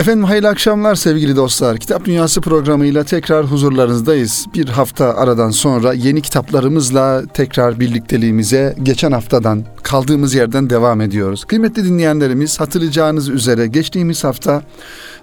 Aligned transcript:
Efendim 0.00 0.24
hayırlı 0.24 0.48
akşamlar 0.48 0.94
sevgili 0.94 1.36
dostlar. 1.36 1.76
Kitap 1.78 2.04
Dünyası 2.04 2.40
programıyla 2.40 3.04
tekrar 3.04 3.46
huzurlarınızdayız. 3.46 4.46
Bir 4.54 4.68
hafta 4.68 5.14
aradan 5.14 5.50
sonra 5.50 5.92
yeni 5.92 6.22
kitaplarımızla 6.22 7.22
tekrar 7.34 7.80
birlikteliğimize 7.80 8.74
geçen 8.82 9.12
haftadan 9.12 9.64
kaldığımız 9.82 10.34
yerden 10.34 10.70
devam 10.70 11.00
ediyoruz. 11.00 11.44
Kıymetli 11.44 11.84
dinleyenlerimiz 11.84 12.60
hatırlayacağınız 12.60 13.28
üzere 13.28 13.66
geçtiğimiz 13.66 14.24
hafta 14.24 14.62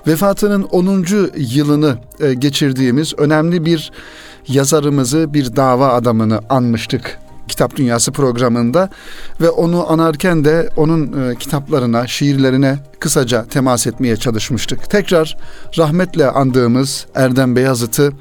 vefatının 0.07 0.63
10. 0.63 1.05
yılını 1.37 1.97
e, 2.19 2.33
geçirdiğimiz 2.33 3.13
önemli 3.17 3.65
bir 3.65 3.91
yazarımızı, 4.47 5.33
bir 5.33 5.55
dava 5.55 5.87
adamını 5.87 6.39
anmıştık 6.49 7.19
Kitap 7.47 7.75
Dünyası 7.75 8.11
programında 8.11 8.89
ve 9.41 9.49
onu 9.49 9.91
anarken 9.91 10.45
de 10.45 10.69
onun 10.77 11.29
e, 11.29 11.35
kitaplarına, 11.35 12.07
şiirlerine 12.07 12.79
kısaca 12.99 13.45
temas 13.45 13.87
etmeye 13.87 14.17
çalışmıştık. 14.17 14.89
Tekrar 14.89 15.37
rahmetle 15.77 16.29
andığımız 16.29 17.05
Erdem 17.15 17.55
Beyazıt'ı 17.55 18.11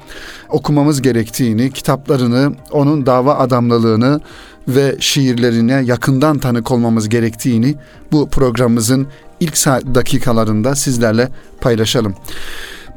okumamız 0.49 1.01
gerektiğini, 1.01 1.71
kitaplarını, 1.71 2.53
onun 2.71 3.05
dava 3.05 3.35
adamlılığını 3.35 4.21
ve 4.67 4.95
şiirlerine 4.99 5.81
yakından 5.85 6.37
tanık 6.37 6.71
olmamız 6.71 7.09
gerektiğini 7.09 7.75
bu 8.11 8.29
programımızın 8.29 9.07
ilk 9.39 9.65
dakikalarında 9.95 10.75
sizlerle 10.75 11.29
paylaşalım. 11.61 12.15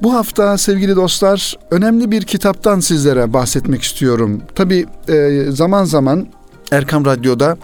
Bu 0.02 0.14
hafta 0.14 0.58
sevgili 0.58 0.96
dostlar 0.96 1.54
önemli 1.70 2.10
bir 2.10 2.22
kitaptan 2.22 2.80
sizlere 2.80 3.32
bahsetmek 3.32 3.82
istiyorum. 3.82 4.42
Tabi 4.54 4.86
e, 5.08 5.44
zaman 5.48 5.84
zaman 5.84 6.26
Erkam 6.72 7.04
Radyo'da 7.04 7.56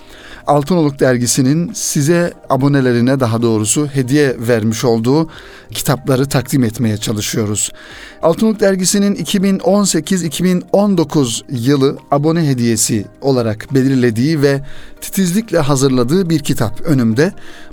Altınoluk 0.46 1.00
dergisinin 1.00 1.73
size 1.73 2.32
abonelerine 2.51 3.20
daha 3.20 3.43
doğrusu 3.43 3.87
hediye 3.87 4.37
vermiş 4.38 4.84
olduğu 4.84 5.30
kitapları 5.70 6.29
takdim 6.29 6.65
etmeye 6.65 6.96
çalışıyoruz. 6.96 7.73
Altınoluk 8.23 8.60
dergisinin 8.60 9.15
2018-2019 9.15 11.43
yılı 11.51 11.98
abone 12.10 12.48
hediyesi 12.48 13.04
olarak 13.20 13.74
belirlediği 13.74 14.43
ve 14.43 14.60
titizlikle 15.01 15.59
hazırladığı 15.59 16.30
bir 16.30 16.38
kitap 16.38 16.80
önümde. 16.80 17.32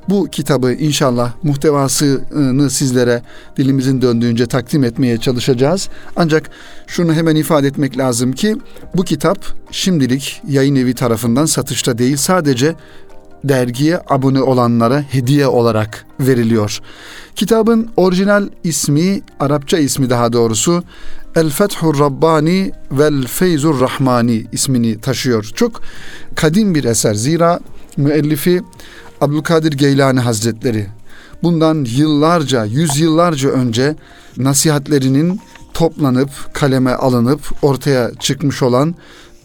Bu 0.10 0.28
kitabı 0.32 0.74
inşallah 0.74 1.34
muhtevasını 1.44 2.70
sizlere 2.70 3.22
dilimizin 3.58 4.02
döndüğünce 4.02 4.46
takdim 4.46 4.84
etmeye 4.84 5.18
çalışacağız. 5.18 5.90
Ancak 6.16 6.50
şunu 6.88 7.14
hemen 7.14 7.36
ifade 7.36 7.68
etmek 7.68 7.98
lazım 7.98 8.32
ki 8.32 8.58
bu 8.96 9.04
kitap 9.04 9.63
şimdilik 9.74 10.42
yayın 10.48 10.76
evi 10.76 10.94
tarafından 10.94 11.46
satışta 11.46 11.98
değil 11.98 12.18
sadece 12.18 12.76
dergiye 13.44 14.02
abone 14.10 14.42
olanlara 14.42 15.02
hediye 15.02 15.48
olarak 15.48 16.06
veriliyor. 16.20 16.80
Kitabın 17.36 17.90
orijinal 17.98 18.50
ismi, 18.64 19.22
Arapça 19.40 19.78
ismi 19.78 20.10
daha 20.10 20.34
doğrusu 20.34 20.84
El 21.36 21.50
Fethur 21.50 22.00
Rabbani 22.00 22.72
vel 22.92 23.28
Feyzur 23.28 23.80
Rahmani 23.80 24.46
ismini 24.52 25.02
taşıyor. 25.02 25.44
Çok 25.56 25.82
kadim 26.36 26.76
bir 26.76 26.84
eser. 26.84 27.14
Zira 27.14 27.60
müellifi 27.98 28.62
Abdülkadir 29.22 29.72
Geylani 29.72 30.20
Hazretleri 30.20 30.88
bundan 31.44 31.86
yıllarca, 31.90 32.66
yüzyıllarca 32.66 33.50
önce 33.50 33.96
nasihatlerinin 34.38 35.40
toplanıp 35.74 36.30
kaleme 36.54 36.92
alınıp 36.92 37.42
ortaya 37.62 38.12
çıkmış 38.20 38.64
olan 38.64 38.96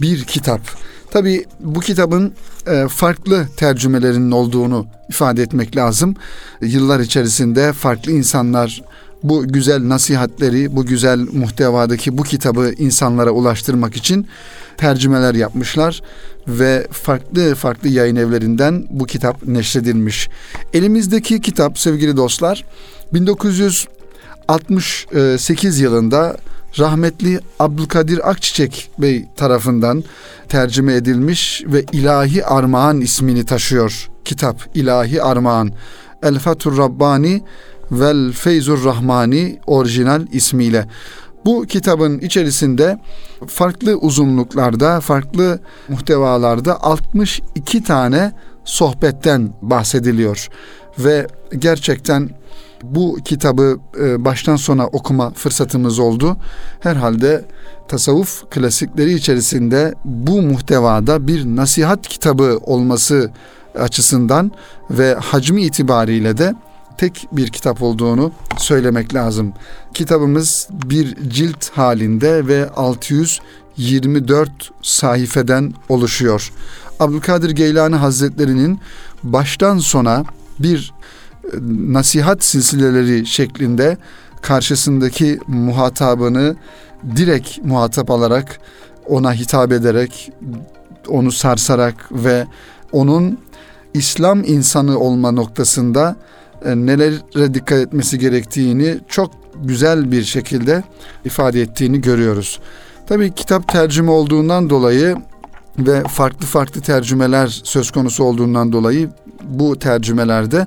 bir 0.00 0.24
kitap. 0.24 0.60
Tabi 1.10 1.44
bu 1.60 1.80
kitabın 1.80 2.32
e, 2.66 2.88
farklı 2.88 3.46
tercümelerinin 3.56 4.30
olduğunu 4.30 4.86
ifade 5.08 5.42
etmek 5.42 5.76
lazım. 5.76 6.14
Yıllar 6.60 7.00
içerisinde 7.00 7.72
farklı 7.72 8.12
insanlar 8.12 8.82
bu 9.22 9.48
güzel 9.48 9.88
nasihatleri, 9.88 10.76
bu 10.76 10.86
güzel 10.86 11.18
muhtevadaki 11.18 12.18
bu 12.18 12.22
kitabı 12.22 12.72
insanlara 12.78 13.30
ulaştırmak 13.30 13.96
için 13.96 14.26
tercümeler 14.76 15.34
yapmışlar 15.34 16.02
ve 16.48 16.86
farklı 16.90 17.54
farklı 17.54 17.88
yayın 17.88 18.16
evlerinden 18.16 18.86
bu 18.90 19.06
kitap 19.06 19.46
neşredilmiş. 19.46 20.28
Elimizdeki 20.72 21.40
kitap 21.40 21.78
sevgili 21.78 22.16
dostlar 22.16 22.64
1968 23.12 25.80
yılında 25.80 26.36
rahmetli 26.78 27.40
Abdülkadir 27.58 28.30
Akçiçek 28.30 28.90
Bey 28.98 29.26
tarafından 29.36 30.04
tercüme 30.48 30.94
edilmiş 30.94 31.62
ve 31.66 31.84
İlahi 31.92 32.44
Armağan 32.44 33.00
ismini 33.00 33.44
taşıyor. 33.44 34.08
Kitap 34.24 34.68
İlahi 34.74 35.22
Armağan. 35.22 35.72
El 36.22 36.38
Fatur 36.38 36.78
Rabbani 36.78 37.42
vel 37.90 38.32
Feyzur 38.32 38.84
Rahmani 38.84 39.58
orijinal 39.66 40.26
ismiyle. 40.32 40.86
Bu 41.44 41.66
kitabın 41.66 42.18
içerisinde 42.18 42.98
farklı 43.46 43.96
uzunluklarda, 43.96 45.00
farklı 45.00 45.58
muhtevalarda 45.88 46.82
62 46.82 47.82
tane 47.82 48.32
sohbetten 48.64 49.52
bahsediliyor. 49.62 50.48
Ve 50.98 51.26
gerçekten 51.58 52.30
bu 52.82 53.18
kitabı 53.24 53.78
e, 54.00 54.24
baştan 54.24 54.56
sona 54.56 54.86
okuma 54.86 55.30
fırsatımız 55.30 55.98
oldu. 55.98 56.36
Herhalde 56.80 57.44
tasavvuf 57.88 58.50
klasikleri 58.50 59.14
içerisinde 59.14 59.94
bu 60.04 60.42
muhtevada 60.42 61.26
bir 61.26 61.44
nasihat 61.44 62.08
kitabı 62.08 62.58
olması 62.62 63.30
açısından 63.78 64.52
ve 64.90 65.14
hacmi 65.14 65.62
itibariyle 65.62 66.38
de 66.38 66.54
tek 66.98 67.28
bir 67.32 67.48
kitap 67.48 67.82
olduğunu 67.82 68.32
söylemek 68.56 69.14
lazım. 69.14 69.52
Kitabımız 69.94 70.68
bir 70.70 71.30
cilt 71.30 71.70
halinde 71.70 72.46
ve 72.46 72.68
624 72.70 74.50
sayfeden 74.82 75.74
oluşuyor. 75.88 76.52
Abdülkadir 77.00 77.50
Geylani 77.50 77.96
Hazretleri'nin 77.96 78.80
baştan 79.22 79.78
sona 79.78 80.24
bir 80.58 80.92
nasihat 81.70 82.44
silsileleri 82.44 83.26
şeklinde 83.26 83.96
karşısındaki 84.42 85.38
muhatabını 85.46 86.56
direkt 87.16 87.64
muhatap 87.64 88.10
alarak 88.10 88.60
ona 89.06 89.34
hitap 89.34 89.72
ederek 89.72 90.32
onu 91.08 91.32
sarsarak 91.32 91.94
ve 92.12 92.46
onun 92.92 93.38
İslam 93.94 94.44
insanı 94.44 94.98
olma 94.98 95.30
noktasında 95.30 96.16
e, 96.64 96.76
nelere 96.76 97.54
dikkat 97.54 97.78
etmesi 97.78 98.18
gerektiğini 98.18 98.98
çok 99.08 99.30
güzel 99.62 100.12
bir 100.12 100.24
şekilde 100.24 100.82
ifade 101.24 101.60
ettiğini 101.60 102.00
görüyoruz. 102.00 102.60
Tabii 103.06 103.34
kitap 103.34 103.68
tercüme 103.68 104.10
olduğundan 104.10 104.70
dolayı 104.70 105.16
ve 105.78 106.02
farklı 106.02 106.46
farklı 106.46 106.80
tercümeler 106.80 107.60
söz 107.64 107.90
konusu 107.90 108.24
olduğundan 108.24 108.72
dolayı 108.72 109.10
bu 109.42 109.78
tercümelerde 109.78 110.66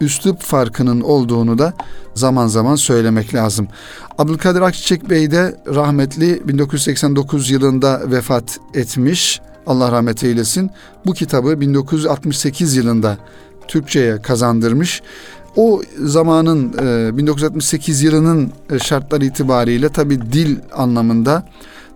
üslup 0.00 0.42
farkının 0.42 1.00
olduğunu 1.00 1.58
da 1.58 1.72
zaman 2.14 2.46
zaman 2.46 2.76
söylemek 2.76 3.34
lazım. 3.34 3.68
Abdülkadir 4.18 4.60
Akçiçek 4.60 5.10
Bey 5.10 5.30
de 5.30 5.56
rahmetli 5.74 6.48
1989 6.48 7.50
yılında 7.50 8.10
vefat 8.10 8.58
etmiş. 8.74 9.40
Allah 9.66 9.92
rahmet 9.92 10.24
eylesin. 10.24 10.70
Bu 11.06 11.12
kitabı 11.12 11.60
1968 11.60 12.76
yılında 12.76 13.18
Türkçe'ye 13.68 14.22
kazandırmış. 14.22 15.02
O 15.56 15.82
zamanın 16.04 16.72
1968 17.18 18.02
yılının 18.02 18.52
e, 18.70 18.78
şartları 18.78 19.24
itibariyle 19.24 19.88
tabi 19.88 20.32
dil 20.32 20.56
anlamında 20.72 21.48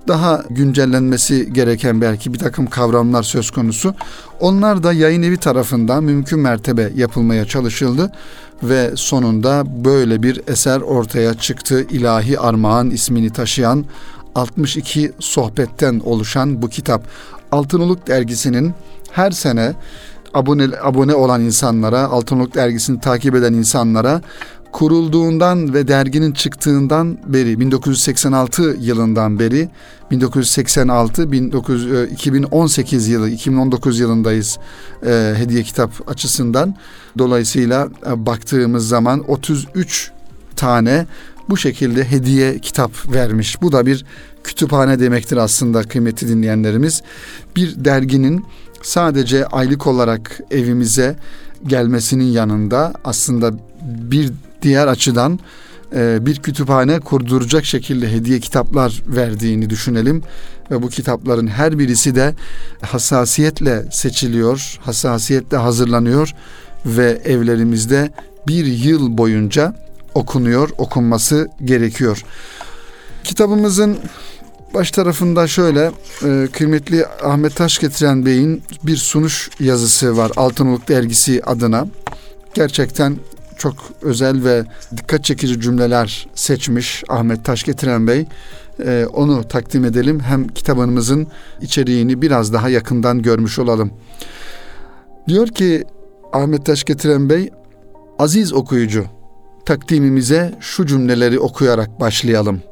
daha 0.08 0.42
güncellenmesi 0.50 1.52
gereken 1.52 2.00
belki 2.00 2.34
bir 2.34 2.38
takım 2.38 2.66
kavramlar 2.66 3.22
söz 3.22 3.50
konusu. 3.50 3.94
Onlar 4.40 4.82
da 4.82 4.93
yayın 4.93 5.22
evi 5.22 5.37
tarafından 5.37 6.04
mümkün 6.04 6.38
mertebe 6.38 6.93
yapılmaya 6.96 7.44
çalışıldı 7.44 8.12
ve 8.62 8.90
sonunda 8.94 9.64
böyle 9.84 10.22
bir 10.22 10.40
eser 10.46 10.81
ortaya 10.81 11.34
çıktı. 11.34 11.87
İlahi 11.90 12.38
Armağan 12.38 12.90
ismini 12.90 13.31
taşıyan 13.31 13.84
62 14.34 15.12
sohbetten 15.19 16.00
oluşan 16.04 16.62
bu 16.62 16.69
kitap 16.69 17.02
Altınoluk 17.52 18.06
dergisinin 18.06 18.75
her 19.10 19.31
sene 19.31 19.72
abone 20.34 20.69
abone 20.82 21.14
olan 21.14 21.40
insanlara, 21.40 22.00
Altınoluk 22.00 22.54
dergisini 22.54 23.00
takip 23.00 23.34
eden 23.34 23.52
insanlara 23.52 24.20
kurulduğundan 24.72 25.74
ve 25.74 25.88
derginin 25.88 26.32
çıktığından 26.32 27.19
beri 27.26 27.60
1986 27.60 28.76
yılından 28.80 29.38
beri 29.38 29.69
1986 30.10 31.22
19, 31.22 31.86
2018 32.12 33.08
yılı 33.08 33.30
2019 33.30 34.00
yılındayız 34.00 34.58
e, 35.06 35.34
hediye 35.36 35.62
kitap 35.62 36.10
açısından 36.10 36.76
dolayısıyla 37.19 37.88
e, 38.06 38.26
baktığımız 38.26 38.88
zaman 38.88 39.24
33 39.30 40.10
tane 40.56 41.06
bu 41.48 41.56
şekilde 41.56 42.04
hediye 42.04 42.58
kitap 42.58 43.12
vermiş. 43.12 43.62
Bu 43.62 43.72
da 43.72 43.86
bir 43.86 44.04
kütüphane 44.44 45.00
demektir 45.00 45.36
aslında 45.36 45.82
kıymetli 45.82 46.28
dinleyenlerimiz. 46.28 47.02
Bir 47.56 47.84
derginin 47.84 48.44
sadece 48.82 49.46
aylık 49.46 49.86
olarak 49.86 50.40
evimize 50.50 51.16
gelmesinin 51.66 52.25
yanında 52.25 52.92
aslında 53.04 53.52
bir 53.82 54.32
diğer 54.62 54.87
açıdan 54.87 55.38
e, 55.94 56.26
bir 56.26 56.37
kütüphane 56.37 57.00
kurduracak 57.00 57.64
şekilde 57.64 58.12
hediye 58.12 58.41
kitaplar 58.41 59.03
verdiğini 59.06 59.70
düşünelim 59.70 60.23
ve 60.70 60.82
bu 60.82 60.88
kitapların 60.88 61.47
her 61.47 61.79
birisi 61.79 62.14
de 62.14 62.35
hassasiyetle 62.82 63.85
seçiliyor, 63.91 64.79
hassasiyetle 64.81 65.56
hazırlanıyor 65.56 66.35
ve 66.87 67.23
evlerimizde 67.25 68.12
bir 68.47 68.67
yıl 68.67 69.19
boyunca 69.19 69.75
okunuyor, 70.14 70.70
okunması 70.79 71.49
gerekiyor. 71.64 72.25
Kitabımızın 73.25 73.99
baş 74.75 74.91
tarafında 74.91 75.47
şöyle 75.47 75.91
e, 76.25 76.49
kıymetli 76.53 77.06
Ahmet 77.06 77.56
Taş 77.56 77.79
getiren 77.79 78.26
Bey'in 78.26 78.62
bir 78.82 78.97
sunuş 78.97 79.50
yazısı 79.61 80.17
var 80.17 80.32
Altınoluk 80.37 80.88
Dergisi 80.88 81.43
adına. 81.44 81.87
Gerçekten 82.55 83.17
çok 83.58 83.75
özel 84.02 84.44
ve 84.44 84.64
dikkat 84.96 85.25
çekici 85.25 85.60
cümleler 85.60 86.28
seçmiş 86.34 87.04
Ahmet 87.08 87.44
Taş 87.44 87.62
getiren 87.62 88.06
Bey. 88.06 88.26
E, 88.84 89.06
onu 89.12 89.49
takdim 89.49 89.84
edelim. 89.84 90.20
Hem 90.20 90.49
kitabımızın 90.49 91.26
içeriğini 91.60 92.22
biraz 92.22 92.52
daha 92.52 92.69
yakından 92.69 93.22
görmüş 93.22 93.58
olalım. 93.58 93.90
Diyor 95.28 95.49
ki 95.49 95.84
Ahmet 96.32 96.66
Taş 96.66 96.84
getiren 96.84 97.28
Bey, 97.28 97.50
aziz 98.19 98.52
okuyucu, 98.52 99.04
takdimimize 99.66 100.54
şu 100.60 100.87
cümleleri 100.87 101.38
okuyarak 101.38 102.00
başlayalım. 102.00 102.62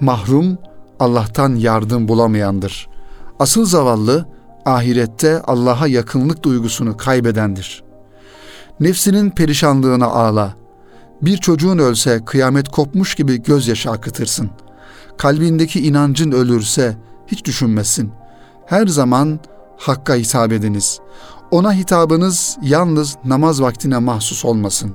Mahrum 0.00 0.58
Allah'tan 1.00 1.54
yardım 1.54 2.08
bulamayandır. 2.08 2.88
Asıl 3.38 3.66
zavallı 3.66 4.26
ahirette 4.64 5.40
Allah'a 5.40 5.86
yakınlık 5.86 6.42
duygusunu 6.42 6.96
kaybedendir. 6.96 7.89
Nefsinin 8.80 9.30
perişanlığına 9.30 10.06
ağla. 10.06 10.54
Bir 11.22 11.36
çocuğun 11.36 11.78
ölse 11.78 12.20
kıyamet 12.26 12.68
kopmuş 12.68 13.14
gibi 13.14 13.42
gözyaşı 13.42 13.90
akıtırsın. 13.90 14.50
Kalbindeki 15.18 15.86
inancın 15.86 16.32
ölürse 16.32 16.96
hiç 17.26 17.44
düşünmezsin. 17.44 18.12
Her 18.66 18.86
zaman 18.86 19.40
Hakk'a 19.76 20.14
hitap 20.14 20.52
ediniz. 20.52 21.00
Ona 21.50 21.72
hitabınız 21.72 22.58
yalnız 22.62 23.16
namaz 23.24 23.62
vaktine 23.62 23.98
mahsus 23.98 24.44
olmasın. 24.44 24.94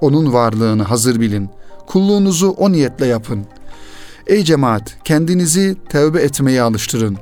Onun 0.00 0.32
varlığını 0.32 0.82
hazır 0.82 1.20
bilin. 1.20 1.50
Kulluğunuzu 1.86 2.48
o 2.48 2.72
niyetle 2.72 3.06
yapın. 3.06 3.46
Ey 4.26 4.44
cemaat, 4.44 4.96
kendinizi 5.04 5.76
tevbe 5.88 6.22
etmeye 6.22 6.62
alıştırın. 6.62 7.16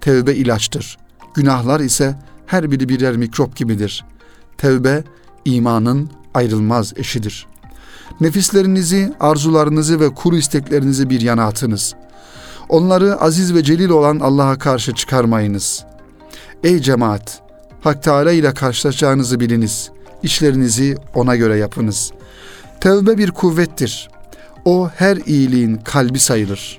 Tevbe 0.00 0.34
ilaçtır. 0.34 0.98
Günahlar 1.34 1.80
ise 1.80 2.18
her 2.46 2.70
biri 2.70 2.88
birer 2.88 3.16
mikrop 3.16 3.56
gibidir. 3.56 4.04
Tevbe 4.58 5.04
imanın 5.44 6.10
ayrılmaz 6.34 6.92
eşidir. 6.96 7.46
Nefislerinizi, 8.20 9.12
arzularınızı 9.20 10.00
ve 10.00 10.14
kuru 10.14 10.36
isteklerinizi 10.36 11.10
bir 11.10 11.20
yana 11.20 11.44
atınız. 11.44 11.94
Onları 12.68 13.20
aziz 13.20 13.54
ve 13.54 13.62
celil 13.62 13.88
olan 13.88 14.20
Allah'a 14.20 14.58
karşı 14.58 14.94
çıkarmayınız. 14.94 15.84
Ey 16.64 16.78
cemaat, 16.78 17.42
Hak 17.80 18.02
Teala 18.02 18.32
ile 18.32 18.54
karşılaşacağınızı 18.54 19.40
biliniz. 19.40 19.90
İşlerinizi 20.22 20.96
ona 21.14 21.36
göre 21.36 21.56
yapınız. 21.56 22.12
Tevbe 22.80 23.18
bir 23.18 23.30
kuvvettir. 23.30 24.08
O 24.64 24.88
her 24.96 25.16
iyiliğin 25.16 25.76
kalbi 25.76 26.18
sayılır. 26.18 26.78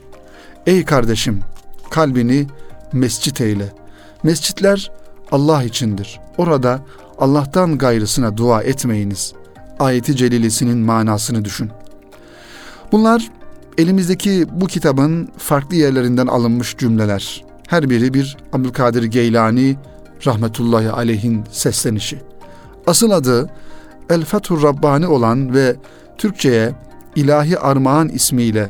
Ey 0.66 0.86
kardeşim, 0.86 1.42
kalbini 1.90 2.48
mescit 2.94 3.42
eyle. 3.42 3.74
Mescitler 4.24 4.92
Allah 5.32 5.64
içindir. 5.64 6.20
Orada 6.38 6.82
Allah'tan 7.20 7.78
gayrısına 7.78 8.38
dua 8.38 8.64
etmeyiniz. 8.64 9.34
Ayeti 9.80 10.16
celilesinin 10.16 10.78
manasını 10.78 11.46
düşün. 11.46 11.72
Bunlar 12.92 13.32
elimizdeki 13.78 14.46
bu 14.52 14.68
kitabın 14.68 15.30
farklı 15.38 15.76
yerlerinden 15.76 16.28
alınmış 16.28 16.78
cümleler. 16.78 17.44
Her 17.68 17.90
biri 17.90 18.14
bir 18.14 18.38
Abdülkadir 18.54 19.04
Geylani 19.04 19.78
rahmetullahi 20.26 20.90
aleyhin 20.90 21.44
seslenişi. 21.52 22.22
Asıl 22.88 23.12
adı 23.12 23.50
El 24.10 24.26
Fethur 24.26 24.64
Rabbani 24.64 25.08
olan 25.08 25.54
ve 25.54 25.76
Türkçe'ye 26.18 26.72
İlahi 27.16 27.60
Armağan 27.60 28.10
ismiyle 28.10 28.70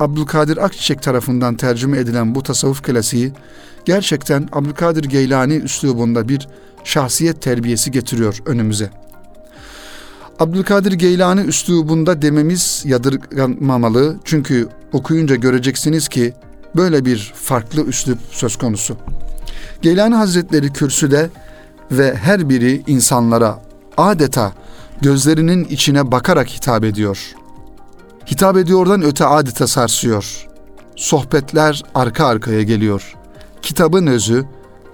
Abdülkadir 0.00 0.64
Akçiçek 0.64 1.02
tarafından 1.02 1.56
tercüme 1.56 1.98
edilen 1.98 2.34
bu 2.34 2.42
tasavvuf 2.42 2.82
klasiği 2.82 3.32
gerçekten 3.84 4.48
Abdülkadir 4.52 5.04
Geylani 5.04 5.54
üslubunda 5.54 6.28
bir 6.28 6.48
şahsiyet 6.84 7.42
terbiyesi 7.42 7.90
getiriyor 7.90 8.38
önümüze. 8.46 8.90
Abdülkadir 10.38 10.92
Geylani 10.92 11.40
üslubunda 11.40 12.22
dememiz 12.22 12.82
yadırganmamalı 12.86 14.16
çünkü 14.24 14.68
okuyunca 14.92 15.36
göreceksiniz 15.36 16.08
ki 16.08 16.34
böyle 16.76 17.04
bir 17.04 17.32
farklı 17.34 17.84
üslup 17.84 18.18
söz 18.30 18.56
konusu. 18.56 18.96
Geylani 19.82 20.14
Hazretleri 20.14 20.72
kürsüde 20.72 21.30
ve 21.90 22.14
her 22.14 22.48
biri 22.48 22.82
insanlara 22.86 23.62
adeta 23.96 24.52
gözlerinin 25.00 25.64
içine 25.64 26.12
bakarak 26.12 26.48
hitap 26.48 26.84
ediyor. 26.84 27.32
Hitap 28.30 28.56
ediyordan 28.56 29.02
öte 29.02 29.26
adeta 29.26 29.66
sarsıyor. 29.66 30.46
Sohbetler 30.96 31.82
arka 31.94 32.26
arkaya 32.26 32.62
geliyor. 32.62 33.14
Kitabın 33.62 34.06
özü 34.06 34.44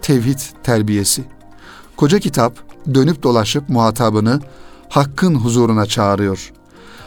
tevhid 0.02 0.38
terbiyesi. 0.62 1.35
Koca 1.96 2.18
kitap 2.18 2.52
dönüp 2.94 3.22
dolaşıp 3.22 3.68
muhatabını 3.68 4.40
Hakk'ın 4.88 5.34
huzuruna 5.34 5.86
çağırıyor. 5.86 6.52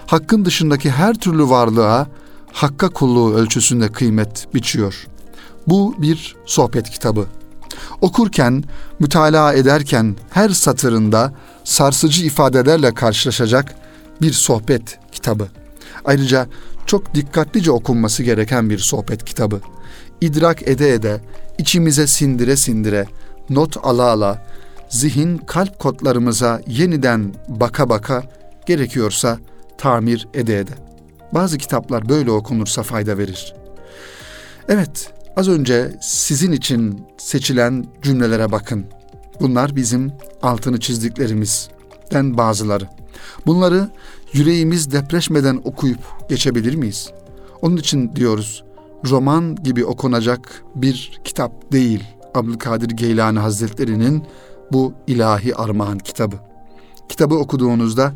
Hakk'ın 0.07 0.45
dışındaki 0.45 0.91
her 0.91 1.13
türlü 1.13 1.49
varlığa 1.49 2.07
Hakk'a 2.53 2.89
kulluğu 2.89 3.33
ölçüsünde 3.33 3.91
kıymet 3.91 4.47
biçiyor. 4.53 5.07
Bu 5.67 5.95
bir 5.97 6.35
sohbet 6.45 6.89
kitabı. 6.89 7.25
Okurken, 8.01 8.63
mütalaa 8.99 9.53
ederken 9.53 10.15
her 10.29 10.49
satırında 10.49 11.33
sarsıcı 11.63 12.25
ifadelerle 12.25 12.93
karşılaşacak 12.93 13.75
bir 14.21 14.33
sohbet 14.33 14.99
kitabı. 15.11 15.47
Ayrıca 16.05 16.47
çok 16.85 17.15
dikkatlice 17.15 17.71
okunması 17.71 18.23
gereken 18.23 18.69
bir 18.69 18.77
sohbet 18.77 19.25
kitabı. 19.25 19.61
İdrak 20.21 20.67
ede 20.67 20.93
ede, 20.93 21.21
içimize 21.57 22.07
sindire 22.07 22.57
sindire, 22.57 23.05
not 23.49 23.77
ala 23.83 24.03
ala, 24.11 24.45
zihin 24.89 25.37
kalp 25.37 25.79
kodlarımıza 25.79 26.61
yeniden 26.67 27.33
baka 27.47 27.89
baka, 27.89 28.23
gerekiyorsa 28.65 29.37
tamir 29.77 30.27
ede 30.33 30.59
ede. 30.59 30.71
Bazı 31.33 31.57
kitaplar 31.57 32.09
böyle 32.09 32.31
okunursa 32.31 32.83
fayda 32.83 33.17
verir. 33.17 33.55
Evet, 34.69 35.13
az 35.35 35.49
önce 35.49 35.91
sizin 36.01 36.51
için 36.51 37.05
seçilen 37.17 37.85
cümlelere 38.01 38.51
bakın. 38.51 38.85
Bunlar 39.41 39.75
bizim 39.75 40.11
altını 40.41 40.79
çizdiklerimizden 40.79 42.37
bazıları. 42.37 42.87
Bunları 43.45 43.89
yüreğimiz 44.33 44.91
depreşmeden 44.91 45.61
okuyup 45.63 45.99
geçebilir 46.29 46.75
miyiz? 46.75 47.09
Onun 47.61 47.77
için 47.77 48.15
diyoruz, 48.15 48.63
roman 49.09 49.55
gibi 49.55 49.85
okunacak 49.85 50.63
bir 50.75 51.19
kitap 51.23 51.71
değil 51.71 52.03
Abdülkadir 52.33 52.89
Geylani 52.89 53.39
Hazretleri'nin 53.39 54.23
bu 54.71 54.93
ilahi 55.07 55.55
armağan 55.55 55.97
kitabı. 55.97 56.35
Kitabı 57.09 57.35
okuduğunuzda 57.35 58.13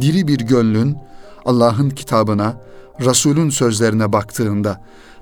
diri 0.00 0.28
bir 0.28 0.38
gönlün 0.38 0.96
Allah'ın 1.44 1.90
kitabına, 1.90 2.56
Resul'ün 3.00 3.50
sözlerine 3.50 4.12
baktığında 4.12 4.80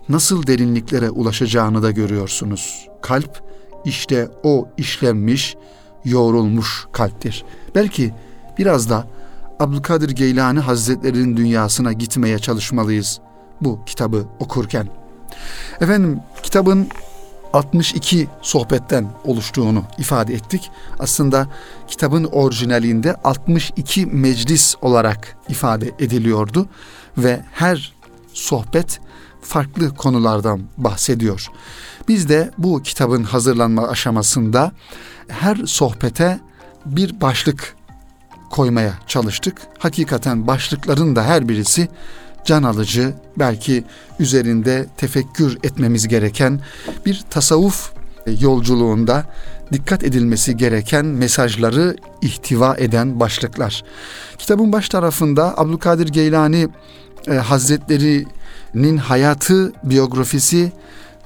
nasıl 0.09 0.47
derinliklere 0.47 1.11
ulaşacağını 1.11 1.83
da 1.83 1.91
görüyorsunuz. 1.91 2.89
Kalp 3.03 3.43
işte 3.85 4.29
o 4.43 4.69
işlenmiş, 4.77 5.57
yoğrulmuş 6.05 6.87
kalptir. 6.93 7.45
Belki 7.75 8.15
biraz 8.59 8.91
da 8.91 9.07
Abdülkadir 9.61 10.11
Geylani 10.11 10.61
Hazretleri'nin 10.61 11.37
dünyasına 11.37 11.93
gitmeye 11.93 12.39
çalışmalıyız 12.39 13.21
bu 13.61 13.85
kitabı 13.87 14.25
okurken. 14.41 14.89
Efendim 15.81 16.21
kitabın 16.43 16.89
62 17.53 18.29
sohbetten 18.43 19.09
oluştuğunu 19.25 19.85
ifade 19.99 20.35
ettik. 20.35 20.71
Aslında 20.99 21.49
kitabın 21.89 22.25
orijinalinde 22.25 23.15
62 23.15 24.07
meclis 24.07 24.75
olarak 24.83 25.37
ifade 25.49 25.91
ediliyordu 25.99 26.69
ve 27.19 27.41
her 27.53 27.95
sohbet 28.33 29.01
farklı 29.43 29.95
konulardan 29.95 30.61
bahsediyor. 30.77 31.47
Biz 32.09 32.29
de 32.29 32.51
bu 32.59 32.83
kitabın 32.83 33.23
hazırlanma 33.23 33.89
aşamasında 33.89 34.73
her 35.29 35.57
sohbete 35.57 36.41
bir 36.87 37.21
başlık 37.21 37.77
koymaya 38.51 38.95
çalıştık. 39.07 39.57
Hakikaten 39.79 40.47
başlıkların 40.47 41.17
da 41.17 41.25
her 41.25 41.49
birisi 41.49 41.89
can 42.49 42.63
alıcı, 42.63 43.13
belki 43.37 43.85
üzerinde 44.19 44.87
tefekkür 44.97 45.59
etmemiz 45.63 46.09
gereken 46.09 46.61
bir 47.07 47.25
tasavvuf 47.31 47.93
yolculuğunda 48.41 49.25
dikkat 49.73 50.05
edilmesi 50.05 50.57
gereken 50.57 51.07
mesajları 51.07 51.97
ihtiva 52.23 52.77
eden 52.77 53.21
başlıklar. 53.21 53.85
Kitabın 54.39 54.73
baş 54.73 54.89
tarafında 54.89 55.59
Abdülkadir 55.59 56.09
Geylani 56.09 56.69
e, 57.27 57.35
Hazretleri'nin 57.35 58.97
hayatı, 58.97 59.73
biyografisi 59.85 60.73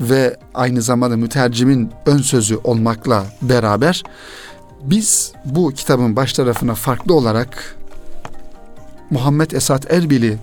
ve 0.01 0.37
aynı 0.55 0.83
zamanda 0.83 1.17
mütercimin 1.17 1.91
ön 2.07 2.19
sözü 2.19 2.57
olmakla 2.65 3.27
beraber 3.43 4.03
biz 4.83 5.33
bu 5.45 5.71
kitabın 5.71 6.17
baş 6.17 6.33
tarafına 6.33 6.75
farklı 6.75 7.15
olarak 7.15 7.77
Muhammed 9.11 9.51
Esat 9.51 9.91
Erbili 9.93 10.39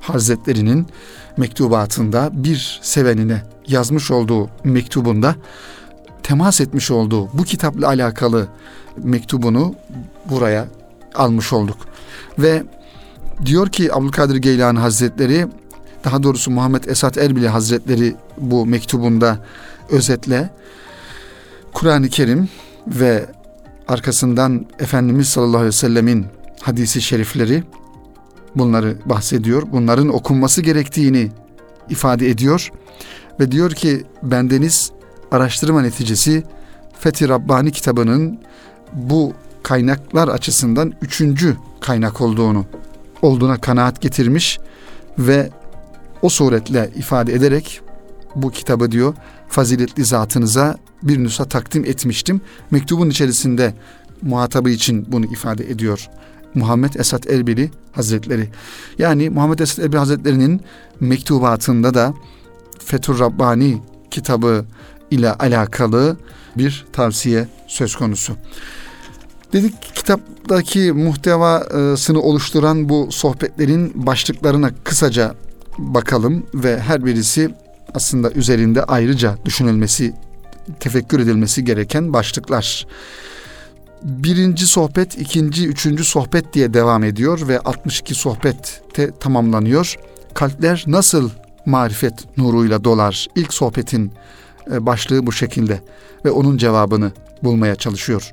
Hazretleri'nin 0.00 0.86
mektubatında 1.36 2.30
bir 2.32 2.80
sevenine 2.82 3.42
yazmış 3.66 4.10
olduğu 4.10 4.50
mektubunda 4.64 5.34
temas 6.22 6.60
etmiş 6.60 6.90
olduğu 6.90 7.38
bu 7.38 7.44
kitapla 7.44 7.86
alakalı 7.86 8.48
mektubunu 8.96 9.74
buraya 10.30 10.66
almış 11.14 11.52
olduk. 11.52 11.76
Ve 12.38 12.62
diyor 13.44 13.68
ki 13.68 13.94
Abdülkadir 13.94 14.36
Geylani 14.36 14.78
Hazretleri 14.78 15.46
daha 16.04 16.22
doğrusu 16.22 16.50
Muhammed 16.50 16.84
Esat 16.84 17.18
Erbili 17.18 17.48
Hazretleri 17.48 18.16
bu 18.38 18.66
mektubunda 18.66 19.38
özetle 19.90 20.50
Kur'an-ı 21.72 22.08
Kerim 22.08 22.48
ve 22.86 23.26
arkasından 23.88 24.66
Efendimiz 24.78 25.28
sallallahu 25.28 25.56
aleyhi 25.56 25.66
ve 25.68 25.72
sellemin 25.72 26.26
hadisi 26.60 27.02
şerifleri 27.02 27.62
bunları 28.58 28.96
bahsediyor. 29.04 29.62
Bunların 29.72 30.08
okunması 30.08 30.62
gerektiğini 30.62 31.30
ifade 31.90 32.30
ediyor 32.30 32.70
ve 33.40 33.52
diyor 33.52 33.70
ki 33.70 34.04
bendeniz 34.22 34.90
araştırma 35.30 35.82
neticesi 35.82 36.42
Fethi 37.00 37.28
Rabbani 37.28 37.72
kitabının 37.72 38.38
bu 38.92 39.32
kaynaklar 39.62 40.28
açısından 40.28 40.92
üçüncü 41.02 41.56
kaynak 41.80 42.20
olduğunu 42.20 42.64
olduğuna 43.22 43.58
kanaat 43.60 44.00
getirmiş 44.00 44.58
ve 45.18 45.50
o 46.22 46.28
suretle 46.28 46.90
ifade 46.96 47.32
ederek 47.32 47.80
bu 48.34 48.50
kitabı 48.50 48.90
diyor 48.90 49.14
faziletli 49.48 50.04
zatınıza 50.04 50.76
bir 51.02 51.18
nüsa 51.18 51.44
takdim 51.44 51.84
etmiştim. 51.84 52.40
Mektubun 52.70 53.10
içerisinde 53.10 53.74
muhatabı 54.22 54.70
için 54.70 55.06
bunu 55.12 55.26
ifade 55.26 55.70
ediyor. 55.70 56.08
Muhammed 56.58 56.94
Esat 56.94 57.30
Erbili 57.30 57.70
Hazretleri. 57.92 58.48
Yani 58.98 59.30
Muhammed 59.30 59.58
Esat 59.58 59.84
Erbili 59.84 59.98
Hazretleri'nin 59.98 60.60
mektubatında 61.00 61.94
da 61.94 62.14
Fethur 62.84 63.18
Rabbani 63.18 63.82
kitabı 64.10 64.64
ile 65.10 65.32
alakalı 65.32 66.16
bir 66.56 66.86
tavsiye 66.92 67.48
söz 67.66 67.96
konusu. 67.96 68.36
Dedik 69.52 69.94
kitaptaki 69.94 70.92
muhtevasını 70.92 72.20
oluşturan 72.20 72.88
bu 72.88 73.08
sohbetlerin 73.10 74.06
başlıklarına 74.06 74.70
kısaca 74.84 75.34
bakalım 75.78 76.46
ve 76.54 76.80
her 76.80 77.04
birisi 77.04 77.54
aslında 77.94 78.30
üzerinde 78.30 78.84
ayrıca 78.84 79.38
düşünülmesi, 79.44 80.14
tefekkür 80.80 81.20
edilmesi 81.20 81.64
gereken 81.64 82.12
başlıklar. 82.12 82.86
Birinci 84.02 84.66
sohbet, 84.66 85.18
ikinci, 85.18 85.66
üçüncü 85.68 86.04
sohbet 86.04 86.52
diye 86.52 86.74
devam 86.74 87.04
ediyor 87.04 87.48
ve 87.48 87.60
62 87.60 88.14
sohbette 88.14 89.10
tamamlanıyor. 89.20 89.96
Kalpler 90.34 90.84
nasıl 90.86 91.30
marifet 91.66 92.38
nuruyla 92.38 92.84
dolar? 92.84 93.26
İlk 93.36 93.54
sohbetin 93.54 94.12
e, 94.72 94.86
başlığı 94.86 95.26
bu 95.26 95.32
şekilde 95.32 95.82
ve 96.24 96.30
onun 96.30 96.56
cevabını 96.56 97.12
bulmaya 97.42 97.76
çalışıyor. 97.76 98.32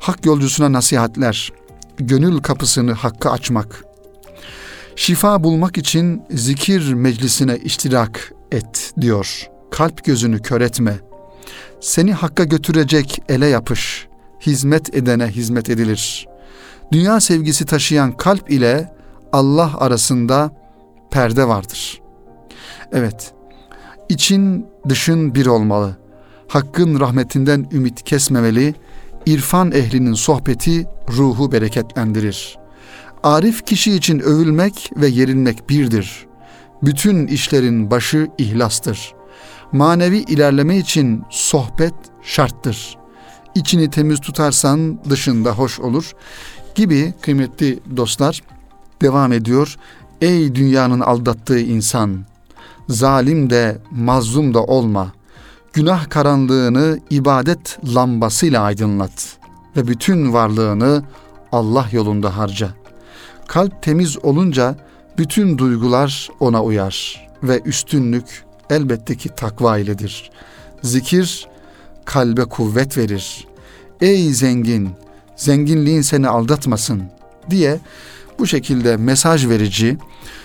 Hak 0.00 0.26
yolcusuna 0.26 0.72
nasihatler, 0.72 1.52
gönül 1.98 2.38
kapısını 2.38 2.92
hakka 2.92 3.30
açmak, 3.30 3.84
şifa 4.96 5.44
bulmak 5.44 5.78
için 5.78 6.22
zikir 6.30 6.92
meclisine 6.92 7.56
iştirak 7.56 8.32
et 8.52 8.92
diyor. 9.00 9.48
Kalp 9.70 10.04
gözünü 10.04 10.42
kör 10.42 10.60
etme. 10.60 10.96
Seni 11.80 12.12
hakka 12.12 12.44
götürecek 12.44 13.22
ele 13.28 13.46
yapış. 13.46 14.07
Hizmet 14.40 14.94
edene 14.94 15.26
hizmet 15.26 15.70
edilir. 15.70 16.28
Dünya 16.92 17.20
sevgisi 17.20 17.66
taşıyan 17.66 18.12
kalp 18.12 18.50
ile 18.50 18.92
Allah 19.32 19.78
arasında 19.78 20.50
perde 21.10 21.48
vardır. 21.48 22.00
Evet, 22.92 23.34
için 24.08 24.66
dışın 24.88 25.34
bir 25.34 25.46
olmalı. 25.46 25.96
Hakkın 26.48 27.00
rahmetinden 27.00 27.66
ümit 27.72 28.02
kesmemeli. 28.02 28.74
İrfan 29.26 29.72
ehlinin 29.72 30.14
sohbeti 30.14 30.86
ruhu 31.16 31.52
bereketlendirir. 31.52 32.58
Arif 33.22 33.66
kişi 33.66 33.92
için 33.92 34.18
övülmek 34.18 34.90
ve 34.96 35.06
yerinmek 35.06 35.70
birdir. 35.70 36.26
Bütün 36.82 37.26
işlerin 37.26 37.90
başı 37.90 38.28
ihlastır. 38.38 39.14
Manevi 39.72 40.18
ilerleme 40.18 40.76
için 40.76 41.22
sohbet 41.30 41.94
şarttır. 42.22 42.98
İçini 43.54 43.90
temiz 43.90 44.20
tutarsan 44.20 44.98
dışında 45.10 45.52
hoş 45.52 45.80
olur 45.80 46.14
gibi 46.74 47.14
kıymetli 47.20 47.78
dostlar 47.96 48.42
devam 49.02 49.32
ediyor. 49.32 49.76
Ey 50.20 50.54
dünyanın 50.54 51.00
aldattığı 51.00 51.58
insan, 51.60 52.24
zalim 52.88 53.50
de 53.50 53.78
mazlum 53.90 54.54
da 54.54 54.64
olma. 54.64 55.12
Günah 55.72 56.10
karanlığını 56.10 57.00
ibadet 57.10 57.78
lambasıyla 57.94 58.62
aydınlat 58.62 59.38
ve 59.76 59.88
bütün 59.88 60.32
varlığını 60.32 61.02
Allah 61.52 61.86
yolunda 61.92 62.36
harca. 62.36 62.68
Kalp 63.46 63.82
temiz 63.82 64.24
olunca 64.24 64.76
bütün 65.18 65.58
duygular 65.58 66.28
ona 66.40 66.64
uyar 66.64 67.28
ve 67.42 67.60
üstünlük 67.64 68.44
elbette 68.70 69.16
ki 69.16 69.28
takva 69.28 69.78
iledir. 69.78 70.30
Zikir 70.82 71.48
kalbe 72.08 72.44
kuvvet 72.44 72.98
verir. 72.98 73.46
Ey 74.00 74.32
zengin, 74.32 74.90
zenginliğin 75.36 76.00
seni 76.00 76.28
aldatmasın 76.28 77.02
diye 77.50 77.78
bu 78.38 78.46
şekilde 78.46 78.96
mesaj 78.96 79.48
verici 79.48 79.96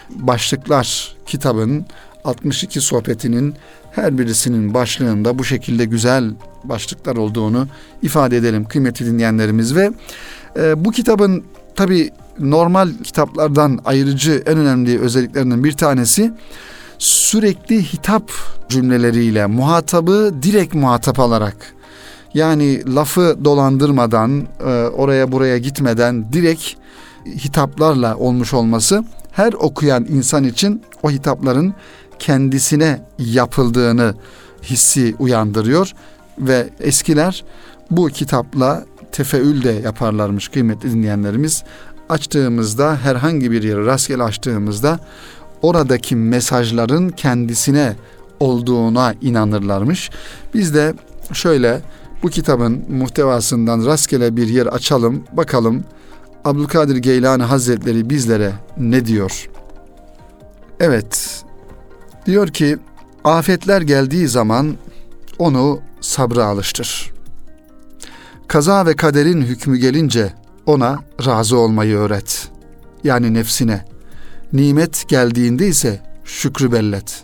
başlıklar 0.10 1.16
kitabın 1.26 1.86
62 2.24 2.82
sohbetinin 2.82 3.56
her 3.92 4.18
birisinin 4.18 4.74
başlığında 4.74 5.40
bu 5.40 5.44
şekilde 5.44 5.86
güzel 5.86 6.32
başlıklar 6.64 7.16
olduğunu 7.16 7.68
ifade 8.02 8.38
edelim 8.38 8.66
kıymetli 8.66 9.06
dinleyenlerimiz 9.06 9.76
ve 9.76 9.92
e, 10.58 10.86
bu 10.86 10.92
kitabın 10.92 11.44
tabi 11.76 12.10
normal 12.40 12.90
kitaplardan 13.04 13.80
ayrıcı 13.86 14.44
en 14.46 14.58
önemli 14.58 15.00
özelliklerinden 15.00 15.64
bir 15.64 15.72
tanesi 15.72 16.34
sürekli 17.04 17.84
hitap 17.94 18.32
cümleleriyle 18.70 19.46
muhatabı 19.46 20.34
direkt 20.44 20.76
muhatap 20.76 21.20
alarak 21.20 21.74
yani 22.34 22.96
lafı 22.96 23.38
dolandırmadan 23.46 24.48
e, 24.60 24.70
oraya 24.88 25.32
buraya 25.32 25.58
gitmeden 25.58 26.34
direkt 26.34 26.64
hitaplarla 27.26 28.18
olmuş 28.18 28.54
olması 28.54 29.04
her 29.32 29.54
okuyan 29.54 30.06
insan 30.10 30.44
için 30.44 30.82
o 31.04 31.12
hitapların 31.12 31.74
kendisine 32.20 33.02
yapıldığını 33.20 34.14
hissi 34.64 35.16
uyandırıyor 35.20 35.92
ve 36.40 36.70
eskiler 36.80 37.44
bu 37.92 38.08
kitapla 38.08 38.86
tefeül 39.12 39.64
de 39.64 39.72
yaparlarmış 39.72 40.48
kıymetli 40.48 40.92
dinleyenlerimiz. 40.92 41.64
Açtığımızda 42.10 42.96
herhangi 42.96 43.52
bir 43.52 43.64
yeri 43.64 43.86
rastgele 43.86 44.24
açtığımızda 44.24 45.00
oradaki 45.64 46.16
mesajların 46.16 47.10
kendisine 47.10 47.96
olduğuna 48.40 49.14
inanırlarmış. 49.22 50.10
Biz 50.54 50.76
de 50.76 50.94
şöyle 51.34 51.82
bu 52.24 52.30
kitabın 52.30 52.84
muhtevasından 52.90 53.86
rastgele 53.86 54.36
bir 54.36 54.48
yer 54.48 54.66
açalım 54.66 55.24
bakalım 55.32 55.84
Abdülkadir 56.46 56.96
Geylani 56.96 57.44
Hazretleri 57.44 58.10
bizlere 58.10 58.54
ne 58.78 59.06
diyor? 59.06 59.50
Evet 60.80 61.44
Diyor 62.26 62.48
ki 62.48 62.78
afetler 63.24 63.82
geldiği 63.82 64.28
zaman 64.28 64.76
onu 65.40 65.80
sabra 66.02 66.46
alıştır. 66.46 67.14
Kaza 68.48 68.86
ve 68.86 68.96
kaderin 68.96 69.42
hükmü 69.42 69.78
gelince 69.78 70.34
ona 70.66 71.00
razı 71.26 71.58
olmayı 71.58 71.98
öğret. 71.98 72.50
Yani 73.04 73.34
nefsine. 73.34 73.86
Nimet 74.54 75.08
geldiğinde 75.08 75.68
ise 75.68 76.02
şükrü 76.26 76.72
bellet. 76.72 77.24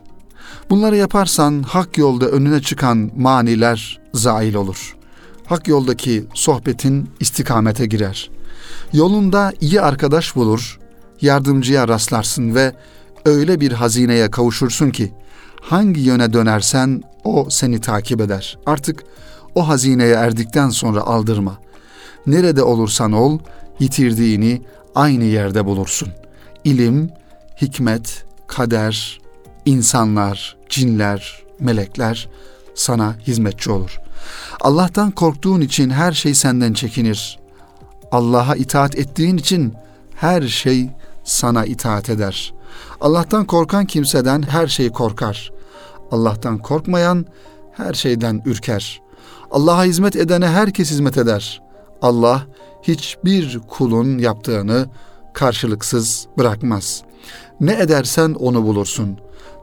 Bunları 0.69 0.95
yaparsan 0.95 1.63
hak 1.63 1.97
yolda 1.97 2.25
önüne 2.25 2.61
çıkan 2.61 3.11
maniler 3.17 3.99
zail 4.13 4.53
olur. 4.55 4.95
Hak 5.45 5.67
yoldaki 5.67 6.25
sohbetin 6.33 7.09
istikamete 7.19 7.85
girer. 7.85 8.29
Yolunda 8.93 9.53
iyi 9.61 9.81
arkadaş 9.81 10.35
bulur, 10.35 10.79
yardımcıya 11.21 11.87
rastlarsın 11.87 12.55
ve 12.55 12.73
öyle 13.25 13.59
bir 13.59 13.71
hazineye 13.71 14.31
kavuşursun 14.31 14.89
ki 14.89 15.13
hangi 15.61 16.01
yöne 16.01 16.33
dönersen 16.33 17.03
o 17.23 17.47
seni 17.49 17.81
takip 17.81 18.21
eder. 18.21 18.57
Artık 18.65 19.03
o 19.55 19.67
hazineye 19.67 20.13
erdikten 20.13 20.69
sonra 20.69 21.01
aldırma. 21.01 21.57
Nerede 22.27 22.63
olursan 22.63 23.11
ol, 23.11 23.39
yitirdiğini 23.79 24.61
aynı 24.95 25.23
yerde 25.23 25.65
bulursun. 25.65 26.09
İlim, 26.63 27.09
hikmet, 27.61 28.25
kader, 28.47 29.21
insanlar, 29.65 30.57
cinler, 30.69 31.43
melekler 31.59 32.29
sana 32.75 33.15
hizmetçi 33.27 33.71
olur. 33.71 33.99
Allah'tan 34.61 35.11
korktuğun 35.11 35.61
için 35.61 35.89
her 35.89 36.11
şey 36.11 36.33
senden 36.33 36.73
çekinir. 36.73 37.39
Allah'a 38.11 38.55
itaat 38.55 38.95
ettiğin 38.95 39.37
için 39.37 39.73
her 40.15 40.41
şey 40.41 40.89
sana 41.23 41.65
itaat 41.65 42.09
eder. 42.09 42.53
Allah'tan 43.01 43.45
korkan 43.45 43.85
kimseden 43.85 44.41
her 44.41 44.67
şey 44.67 44.89
korkar. 44.89 45.51
Allah'tan 46.11 46.57
korkmayan 46.57 47.25
her 47.71 47.93
şeyden 47.93 48.41
ürker. 48.45 49.01
Allah'a 49.51 49.83
hizmet 49.83 50.15
edene 50.15 50.47
herkes 50.47 50.91
hizmet 50.91 51.17
eder. 51.17 51.61
Allah 52.01 52.45
hiçbir 52.83 53.59
kulun 53.59 54.17
yaptığını 54.17 54.87
karşılıksız 55.33 56.27
bırakmaz. 56.37 57.03
Ne 57.59 57.73
edersen 57.73 58.33
onu 58.39 58.63
bulursun. 58.63 59.17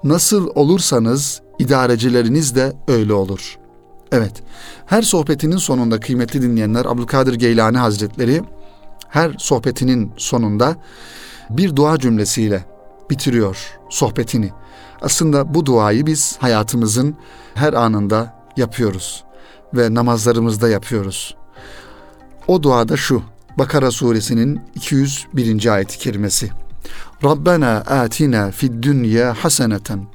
Nasıl 0.04 0.50
olursanız 0.54 1.42
idarecileriniz 1.58 2.56
de 2.56 2.72
öyle 2.88 3.12
olur. 3.12 3.58
Evet, 4.12 4.42
her 4.86 5.02
sohbetinin 5.02 5.56
sonunda 5.56 6.00
kıymetli 6.00 6.42
dinleyenler 6.42 6.84
Abdülkadir 6.84 7.34
Geylani 7.34 7.78
Hazretleri 7.78 8.42
her 9.08 9.34
sohbetinin 9.38 10.12
sonunda 10.16 10.76
bir 11.50 11.76
dua 11.76 11.98
cümlesiyle 11.98 12.64
bitiriyor 13.10 13.78
sohbetini. 13.90 14.50
Aslında 15.02 15.54
bu 15.54 15.66
duayı 15.66 16.06
biz 16.06 16.36
hayatımızın 16.40 17.16
her 17.54 17.72
anında 17.72 18.34
yapıyoruz 18.56 19.24
ve 19.74 19.94
namazlarımızda 19.94 20.68
yapıyoruz. 20.68 21.36
O 22.48 22.62
duada 22.62 22.96
şu. 22.96 23.22
Bakara 23.58 23.90
suresinin 23.90 24.60
201. 24.74 25.66
ayet-i 25.66 25.98
kerimesi. 25.98 26.50
Rabbena 27.24 27.76
atina 27.76 28.50
fid 28.50 28.82
dünya 28.82 29.34
haseneten 29.34 30.06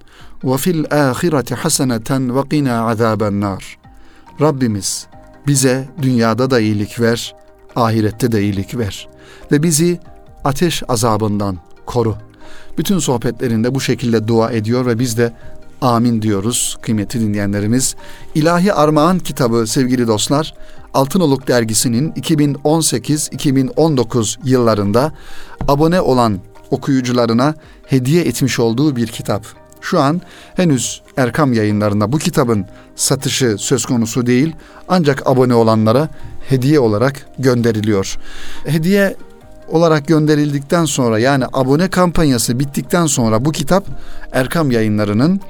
ve 0.43 0.57
fil 0.57 0.85
ahireti 0.91 1.55
haseneten 1.55 2.35
ve 2.35 2.49
qina 2.49 2.87
azaben 2.87 3.41
nar. 3.41 3.77
Rabbimiz 4.41 5.07
bize 5.47 5.89
dünyada 6.01 6.51
da 6.51 6.59
iyilik 6.59 6.99
ver, 6.99 7.35
ahirette 7.75 8.31
de 8.31 8.41
iyilik 8.41 8.77
ver 8.77 9.09
ve 9.51 9.63
bizi 9.63 9.99
ateş 10.43 10.83
azabından 10.87 11.57
koru. 11.85 12.15
Bütün 12.77 12.99
sohbetlerinde 12.99 13.75
bu 13.75 13.81
şekilde 13.81 14.27
dua 14.27 14.51
ediyor 14.51 14.85
ve 14.85 14.99
biz 14.99 15.17
de 15.17 15.33
amin 15.81 16.21
diyoruz 16.21 16.77
kıymetli 16.81 17.19
dinleyenlerimiz. 17.19 17.95
İlahi 18.35 18.73
Armağan 18.73 19.19
kitabı 19.19 19.67
sevgili 19.67 20.07
dostlar 20.07 20.53
Altınoluk 20.93 21.47
dergisinin 21.47 22.11
2018-2019 22.11 24.37
yıllarında 24.43 25.11
abone 25.67 26.01
olan 26.01 26.39
okuyucularına 26.71 27.55
hediye 27.85 28.23
etmiş 28.23 28.59
olduğu 28.59 28.95
bir 28.95 29.07
kitap. 29.07 29.45
Şu 29.81 29.99
an 29.99 30.21
henüz 30.55 31.01
Erkam 31.17 31.53
yayınlarında 31.53 32.11
bu 32.11 32.17
kitabın 32.17 32.65
satışı 32.95 33.55
söz 33.57 33.85
konusu 33.85 34.25
değil 34.25 34.55
ancak 34.87 35.27
abone 35.27 35.53
olanlara 35.53 36.09
hediye 36.49 36.79
olarak 36.79 37.27
gönderiliyor. 37.39 38.17
Hediye 38.65 39.15
olarak 39.71 40.07
gönderildikten 40.07 40.85
sonra 40.85 41.19
yani 41.19 41.45
abone 41.53 41.89
kampanyası 41.89 42.59
bittikten 42.59 43.05
sonra 43.05 43.45
bu 43.45 43.51
kitap 43.51 43.85
Erkam 44.31 44.71
yayınlarının 44.71 45.41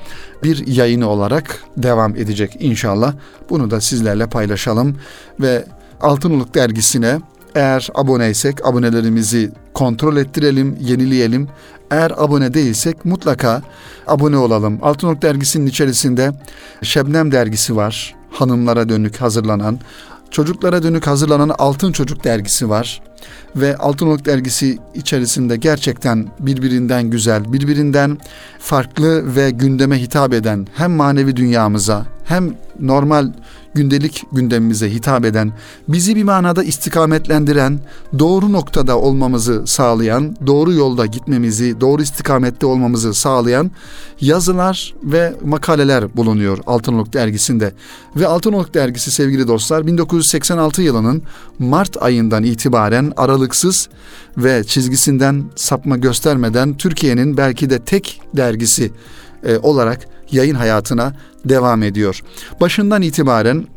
bir 0.43 0.67
yayını 0.67 1.09
olarak 1.09 1.63
devam 1.77 2.15
edecek 2.15 2.57
inşallah. 2.59 3.13
Bunu 3.49 3.71
da 3.71 3.81
sizlerle 3.81 4.27
paylaşalım 4.27 4.97
ve 5.39 5.65
Altınoluk 6.01 6.53
dergisine 6.55 7.19
eğer 7.55 7.89
aboneysek 7.95 8.65
abonelerimizi 8.65 9.51
kontrol 9.73 10.17
ettirelim, 10.17 10.77
yenileyelim. 10.81 11.47
Eğer 11.91 12.11
abone 12.17 12.53
değilsek 12.53 13.05
mutlaka 13.05 13.61
abone 14.07 14.37
olalım. 14.37 14.79
Altınoluk 14.81 15.21
dergisinin 15.21 15.67
içerisinde 15.67 16.31
Şebnem 16.81 17.31
dergisi 17.31 17.75
var. 17.75 18.15
Hanımlara 18.31 18.89
dönük 18.89 19.21
hazırlanan. 19.21 19.79
Çocuklara 20.31 20.83
dönük 20.83 21.07
hazırlanan 21.07 21.51
Altın 21.57 21.91
Çocuk 21.91 22.23
dergisi 22.23 22.69
var 22.69 23.01
ve 23.55 23.77
Altınoluk 23.77 24.25
dergisi 24.25 24.77
içerisinde 24.93 25.57
gerçekten 25.57 26.27
birbirinden 26.39 27.09
güzel, 27.09 27.53
birbirinden 27.53 28.17
farklı 28.59 29.35
ve 29.35 29.51
gündeme 29.51 30.01
hitap 30.01 30.33
eden 30.33 30.67
hem 30.75 30.91
manevi 30.91 31.35
dünyamıza 31.35 32.05
hem 32.25 32.55
normal 32.79 33.31
gündelik 33.73 34.23
gündemimize 34.31 34.93
hitap 34.93 35.25
eden, 35.25 35.53
bizi 35.87 36.15
bir 36.15 36.23
manada 36.23 36.63
istikametlendiren, 36.63 37.79
doğru 38.19 38.51
noktada 38.51 38.99
olmamızı 38.99 39.63
sağlayan, 39.65 40.35
doğru 40.47 40.73
yolda 40.73 41.05
gitmemizi, 41.05 41.81
doğru 41.81 42.01
istikamette 42.01 42.65
olmamızı 42.65 43.13
sağlayan 43.13 43.71
yazılar 44.21 44.93
ve 45.03 45.33
makaleler 45.45 46.15
bulunuyor 46.15 46.57
Altınoluk 46.67 47.13
dergisinde. 47.13 47.73
Ve 48.15 48.27
Altınoluk 48.27 48.73
dergisi 48.73 49.11
sevgili 49.11 49.47
dostlar 49.47 49.87
1986 49.87 50.81
yılının 50.81 51.23
Mart 51.59 52.03
ayından 52.03 52.43
itibaren 52.43 53.10
aralıksız 53.17 53.89
ve 54.37 54.63
çizgisinden 54.63 55.43
sapma 55.55 55.97
göstermeden 55.97 56.77
Türkiye'nin 56.77 57.37
belki 57.37 57.69
de 57.69 57.79
tek 57.79 58.21
dergisi 58.33 58.91
e, 59.43 59.57
olarak 59.57 60.07
yayın 60.31 60.55
hayatına 60.55 61.13
devam 61.45 61.83
ediyor. 61.83 62.21
Başından 62.61 63.01
itibaren 63.01 63.67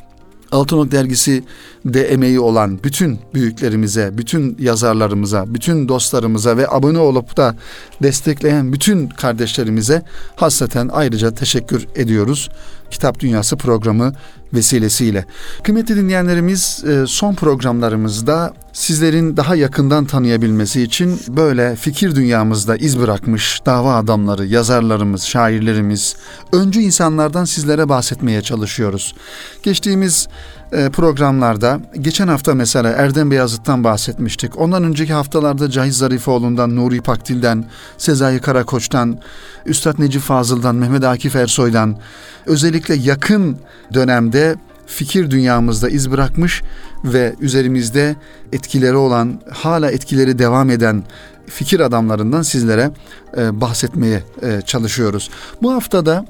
Altınok 0.54 0.92
dergisi 0.92 1.44
de 1.84 2.08
emeği 2.08 2.40
olan 2.40 2.80
bütün 2.84 3.18
büyüklerimize, 3.34 4.18
bütün 4.18 4.56
yazarlarımıza, 4.60 5.54
bütün 5.54 5.88
dostlarımıza 5.88 6.56
ve 6.56 6.70
abone 6.70 6.98
olup 6.98 7.36
da 7.36 7.56
destekleyen 8.02 8.72
bütün 8.72 9.08
kardeşlerimize 9.08 10.02
hasreten 10.36 10.90
ayrıca 10.92 11.34
teşekkür 11.34 11.86
ediyoruz. 11.94 12.50
Kitap 12.94 13.20
Dünyası 13.20 13.56
programı 13.56 14.12
vesilesiyle. 14.52 15.24
Kıymetli 15.62 15.96
dinleyenlerimiz 15.96 16.84
e, 16.84 17.06
son 17.06 17.34
programlarımızda 17.34 18.54
sizlerin 18.72 19.36
daha 19.36 19.56
yakından 19.56 20.04
tanıyabilmesi 20.04 20.82
için 20.82 21.20
böyle 21.28 21.76
fikir 21.76 22.14
dünyamızda 22.14 22.76
iz 22.76 23.00
bırakmış 23.00 23.60
dava 23.66 23.96
adamları, 23.96 24.46
yazarlarımız, 24.46 25.22
şairlerimiz, 25.22 26.16
öncü 26.52 26.80
insanlardan 26.80 27.44
sizlere 27.44 27.88
bahsetmeye 27.88 28.42
çalışıyoruz. 28.42 29.14
Geçtiğimiz 29.62 30.28
programlarda 30.70 31.80
geçen 32.00 32.28
hafta 32.28 32.54
mesela 32.54 32.90
Erdem 32.90 33.30
Beyazıt'tan 33.30 33.84
bahsetmiştik. 33.84 34.58
Ondan 34.60 34.84
önceki 34.84 35.12
haftalarda 35.12 35.70
Cahiz 35.70 35.96
Zarifoğlu'ndan, 35.96 36.76
Nuri 36.76 37.00
Pakdil'den, 37.00 37.64
Sezai 37.98 38.40
Karakoç'tan, 38.40 39.18
Üstad 39.66 39.98
Necip 39.98 40.22
Fazıl'dan, 40.22 40.74
Mehmet 40.74 41.04
Akif 41.04 41.36
Ersoy'dan 41.36 41.98
özellikle 42.46 42.94
yakın 42.94 43.58
dönemde 43.94 44.56
fikir 44.86 45.30
dünyamızda 45.30 45.88
iz 45.88 46.10
bırakmış 46.10 46.62
ve 47.04 47.34
üzerimizde 47.40 48.16
etkileri 48.52 48.96
olan, 48.96 49.40
hala 49.52 49.90
etkileri 49.90 50.38
devam 50.38 50.70
eden 50.70 51.02
fikir 51.46 51.80
adamlarından 51.80 52.42
sizlere 52.42 52.90
e, 53.36 53.60
bahsetmeye 53.60 54.22
e, 54.42 54.60
çalışıyoruz. 54.60 55.30
Bu 55.62 55.72
haftada 55.72 56.24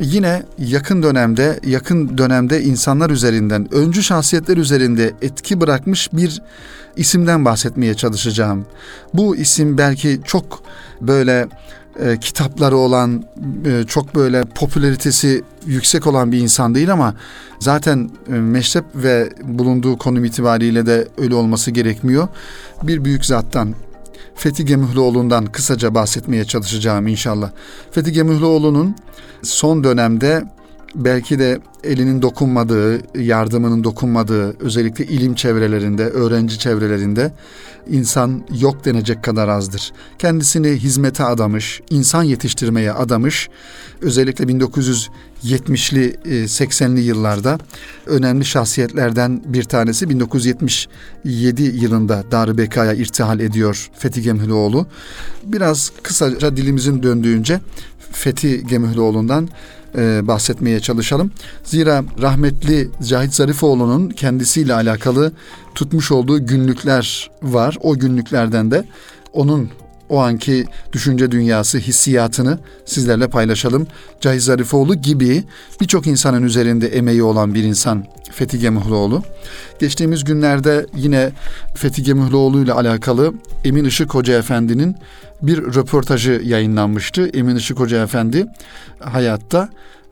yine 0.00 0.42
yakın 0.58 1.02
dönemde 1.02 1.60
yakın 1.66 2.18
dönemde 2.18 2.62
insanlar 2.62 3.10
üzerinden 3.10 3.74
öncü 3.74 4.02
şahsiyetler 4.02 4.56
üzerinde 4.56 5.12
etki 5.22 5.60
bırakmış 5.60 6.12
bir 6.12 6.42
isimden 6.96 7.44
bahsetmeye 7.44 7.94
çalışacağım. 7.94 8.66
Bu 9.14 9.36
isim 9.36 9.78
belki 9.78 10.20
çok 10.24 10.62
böyle 11.00 11.48
e, 12.00 12.16
kitapları 12.20 12.76
olan 12.76 13.24
e, 13.66 13.84
çok 13.84 14.14
böyle 14.14 14.44
popülaritesi 14.44 15.44
yüksek 15.66 16.06
olan 16.06 16.32
bir 16.32 16.38
insan 16.38 16.74
değil 16.74 16.92
ama 16.92 17.14
zaten 17.58 18.10
e, 18.28 18.32
meşrep 18.32 18.84
ve 18.94 19.30
bulunduğu 19.44 19.98
konum 19.98 20.24
itibariyle 20.24 20.86
de 20.86 21.08
öyle 21.18 21.34
olması 21.34 21.70
gerekmiyor. 21.70 22.28
Bir 22.82 23.04
büyük 23.04 23.24
zattan 23.26 23.74
Fethi 24.38 24.64
Gemühlüoğlu'ndan 24.64 25.46
kısaca 25.46 25.94
bahsetmeye 25.94 26.44
çalışacağım 26.44 27.06
inşallah. 27.06 27.50
Fethi 27.90 28.12
Gemühlüoğlu'nun 28.12 28.96
son 29.42 29.84
dönemde 29.84 30.44
belki 30.94 31.38
de 31.38 31.58
elinin 31.84 32.22
dokunmadığı, 32.22 33.18
yardımının 33.18 33.84
dokunmadığı 33.84 34.56
özellikle 34.60 35.06
ilim 35.06 35.34
çevrelerinde, 35.34 36.04
öğrenci 36.04 36.58
çevrelerinde 36.58 37.32
insan 37.90 38.44
yok 38.60 38.84
denecek 38.84 39.24
kadar 39.24 39.48
azdır. 39.48 39.92
Kendisini 40.18 40.68
hizmete 40.68 41.24
adamış, 41.24 41.80
insan 41.90 42.22
yetiştirmeye 42.22 42.92
adamış. 42.92 43.48
Özellikle 44.00 44.44
1970'li 44.44 46.16
80'li 46.26 47.00
yıllarda 47.00 47.58
önemli 48.06 48.44
şahsiyetlerden 48.44 49.42
bir 49.46 49.64
tanesi 49.64 50.10
1977 50.10 51.62
yılında 51.62 52.24
Darübeka'ya 52.30 52.94
irtihal 52.94 53.40
ediyor 53.40 53.90
Fethi 53.98 54.22
Gemhüloğlu. 54.22 54.86
Biraz 55.44 55.92
kısaca 56.02 56.56
dilimizin 56.56 57.02
döndüğünce 57.02 57.60
Fethi 58.12 58.66
Gemühlüoğlu'ndan 58.66 59.48
e, 59.96 60.26
bahsetmeye 60.26 60.80
çalışalım. 60.80 61.30
Zira 61.64 62.04
rahmetli 62.22 62.90
Cahit 63.02 63.34
Zarifoğlu'nun 63.34 64.08
kendisiyle 64.08 64.74
alakalı 64.74 65.32
tutmuş 65.74 66.12
olduğu 66.12 66.46
günlükler 66.46 67.30
var. 67.42 67.76
O 67.80 67.98
günlüklerden 67.98 68.70
de 68.70 68.84
onun 69.32 69.70
o 70.08 70.18
anki 70.20 70.64
düşünce 70.92 71.30
dünyası, 71.30 71.78
hissiyatını 71.78 72.58
sizlerle 72.84 73.28
paylaşalım. 73.28 73.86
Cahit 74.20 74.42
Zarifoğlu 74.42 74.94
gibi 74.94 75.44
birçok 75.80 76.06
insanın 76.06 76.42
üzerinde 76.42 76.88
emeği 76.88 77.22
olan 77.22 77.54
bir 77.54 77.64
insan 77.64 78.04
Fethi 78.32 78.58
Gemuhluoğlu. 78.58 79.22
Geçtiğimiz 79.80 80.24
günlerde 80.24 80.86
yine 80.96 81.30
Fethi 81.74 82.02
Gemuhluoğlu 82.02 82.64
ile 82.64 82.72
alakalı 82.72 83.34
Emin 83.64 83.84
Işık 83.84 84.14
Hoca 84.14 84.38
Efendi'nin 84.38 84.96
bir 85.42 85.58
röportajı 85.58 86.42
yayınlanmıştı. 86.44 87.26
Emin 87.28 87.56
Işık 87.56 87.80
Hoca 87.80 88.02
Efendi 88.02 88.46
hayatta 89.00 89.68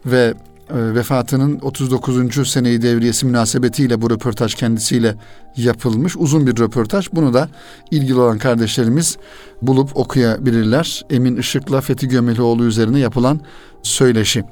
ve 0.07 0.35
vefatının 0.71 1.59
39. 1.61 2.51
seneyi 2.51 2.83
devriyesi 2.83 3.27
münasebetiyle 3.27 4.03
bu 4.03 4.11
röportaj 4.11 4.55
kendisiyle 4.55 5.15
yapılmış. 5.57 6.17
Uzun 6.17 6.47
bir 6.47 6.59
röportaj. 6.59 7.09
Bunu 7.13 7.35
da 7.35 7.49
ilgili 7.91 8.15
olan 8.15 8.39
kardeşlerimiz 8.39 9.17
bulup 9.63 9.97
okuyabilirler. 9.97 11.05
Emin 11.11 11.37
Işık'la 11.37 11.81
Fethi 11.81 12.09
Gömelioğlu 12.09 12.65
üzerine 12.65 12.99
yapılan 12.99 13.41
söyleşi. 13.83 14.45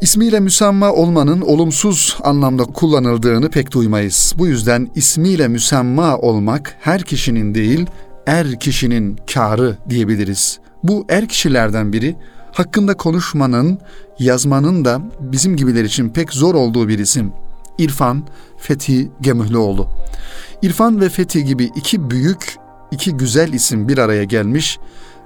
İsmiyle 0.00 0.40
müsemma 0.40 0.92
olmanın 0.92 1.40
olumsuz 1.40 2.16
anlamda 2.22 2.64
kullanıldığını 2.64 3.50
pek 3.50 3.72
duymayız. 3.72 4.34
Bu 4.38 4.46
yüzden 4.46 4.90
ismiyle 4.94 5.48
müsemma 5.48 6.18
olmak 6.18 6.76
her 6.80 7.02
kişinin 7.02 7.54
değil, 7.54 7.86
er 8.26 8.60
kişinin 8.60 9.18
karı 9.34 9.76
diyebiliriz. 9.88 10.58
Bu 10.82 11.04
er 11.08 11.28
kişilerden 11.28 11.92
biri 11.92 12.16
hakkında 12.54 12.96
konuşmanın, 12.96 13.78
yazmanın 14.18 14.84
da 14.84 15.00
bizim 15.20 15.56
gibiler 15.56 15.84
için 15.84 16.08
pek 16.08 16.32
zor 16.32 16.54
olduğu 16.54 16.88
bir 16.88 16.98
isim. 16.98 17.32
İrfan 17.78 18.22
Fethi 18.58 19.10
Gemühlüoğlu. 19.20 19.88
İrfan 20.62 21.00
ve 21.00 21.08
Fethi 21.08 21.44
gibi 21.44 21.64
iki 21.64 22.10
büyük, 22.10 22.56
iki 22.90 23.16
güzel 23.16 23.52
isim 23.52 23.88
bir 23.88 23.98
araya 23.98 24.24
gelmiş 24.24 24.78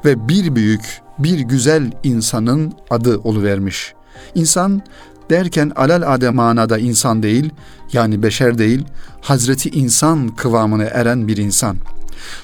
ve 0.05 0.29
bir 0.29 0.55
büyük, 0.55 1.01
bir 1.19 1.39
güzel 1.39 1.93
insanın 2.03 2.73
adı 2.91 3.19
oluvermiş. 3.19 3.95
İnsan 4.35 4.83
derken 5.31 5.73
alal 5.77 6.15
ade 6.15 6.31
manada 6.31 6.79
insan 6.79 7.23
değil, 7.23 7.51
yani 7.93 8.23
beşer 8.23 8.59
değil, 8.59 8.85
Hazreti 9.21 9.71
insan 9.71 10.29
kıvamını 10.29 10.85
eren 10.85 11.29
bir 11.29 11.37
insan. 11.37 11.77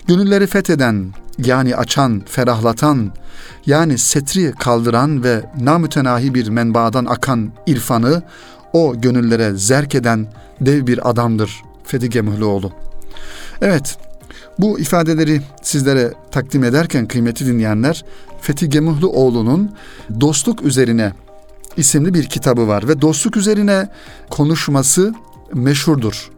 Gönülleri 0.07 0.47
fetheden, 0.47 1.13
yani 1.39 1.77
açan, 1.77 2.23
ferahlatan, 2.27 3.13
yani 3.67 3.99
setri 3.99 4.53
kaldıran 4.53 5.25
ve 5.25 5.43
namütenahi 5.61 6.35
bir 6.35 6.49
menbaadan 6.49 7.05
akan 7.05 7.53
irfanı 7.67 8.23
o 8.73 9.01
gönüllere 9.01 9.55
zerk 9.55 9.95
eden 9.95 10.27
dev 10.61 10.87
bir 10.87 11.11
adamdır 11.11 11.63
Fethi 11.85 12.11
Gemühlüoğlu. 12.11 12.73
Evet, 13.63 13.99
bu 14.59 14.79
ifadeleri 14.79 15.41
sizlere 15.63 16.13
takdim 16.31 16.65
ederken 16.65 17.09
kıymeti 17.09 17.47
dinleyenler, 17.47 18.05
Fethi 18.41 18.69
Gemühlüoğlu'nun 18.69 19.75
dostluk 20.21 20.63
üzerine 20.63 21.13
isimli 21.77 22.15
bir 22.15 22.25
kitabı 22.25 22.69
var 22.69 22.89
ve 22.89 23.01
dostluk 23.01 23.37
üzerine 23.37 23.89
konuşması 24.31 25.15
meşhurdur. 25.55 26.31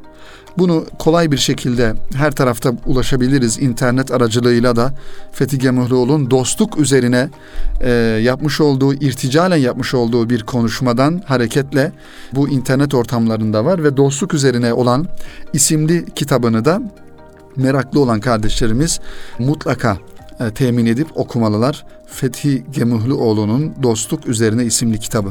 Bunu 0.59 0.87
kolay 0.99 1.33
bir 1.33 1.37
şekilde 1.37 1.95
her 2.15 2.33
tarafta 2.33 2.73
ulaşabiliriz 2.87 3.59
internet 3.59 4.11
aracılığıyla 4.11 4.77
da 4.77 4.95
Fethi 5.33 5.59
Gemuhluoğlu'nun 5.59 6.31
dostluk 6.31 6.79
üzerine 6.79 7.29
e, 7.81 7.91
yapmış 8.23 8.61
olduğu, 8.61 8.95
irticalen 8.95 9.57
yapmış 9.57 9.95
olduğu 9.95 10.31
bir 10.31 10.43
konuşmadan 10.43 11.23
hareketle 11.27 11.93
bu 12.33 12.49
internet 12.49 12.95
ortamlarında 12.95 13.65
var 13.65 13.85
ve 13.85 13.97
dostluk 13.97 14.35
üzerine 14.35 14.73
olan 14.73 15.07
isimli 15.53 16.05
kitabını 16.15 16.65
da 16.65 16.83
meraklı 17.57 18.01
olan 18.01 18.21
kardeşlerimiz 18.21 19.01
mutlaka 19.39 19.99
e, 20.41 20.51
temin 20.51 20.87
edip 20.87 21.09
okumalılar. 21.15 21.85
Fethi 22.07 22.65
Gemuhluoğlu'nun 22.73 23.75
Dostluk 23.83 24.29
Üzerine 24.29 24.65
isimli 24.65 25.01
kitabı. 25.01 25.29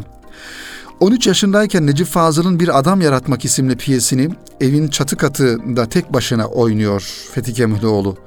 13 0.99 1.27
yaşındayken 1.27 1.87
Necip 1.87 2.07
Fazıl'ın 2.07 2.59
Bir 2.59 2.79
Adam 2.79 3.01
Yaratmak 3.01 3.45
isimli 3.45 3.75
piyesini 3.75 4.29
evin 4.61 4.87
çatı 4.87 5.17
katında 5.17 5.85
tek 5.85 6.13
başına 6.13 6.47
oynuyor 6.47 7.27
Fethi 7.31 7.53
Kemhlioğlu. 7.53 8.17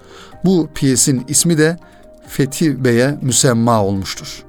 Bu 0.44 0.68
piyesin 0.74 1.24
ismi 1.28 1.58
de 1.58 1.78
Fethi 2.28 2.84
Bey'e 2.84 3.18
müsemma 3.22 3.84
olmuştur. 3.84 4.42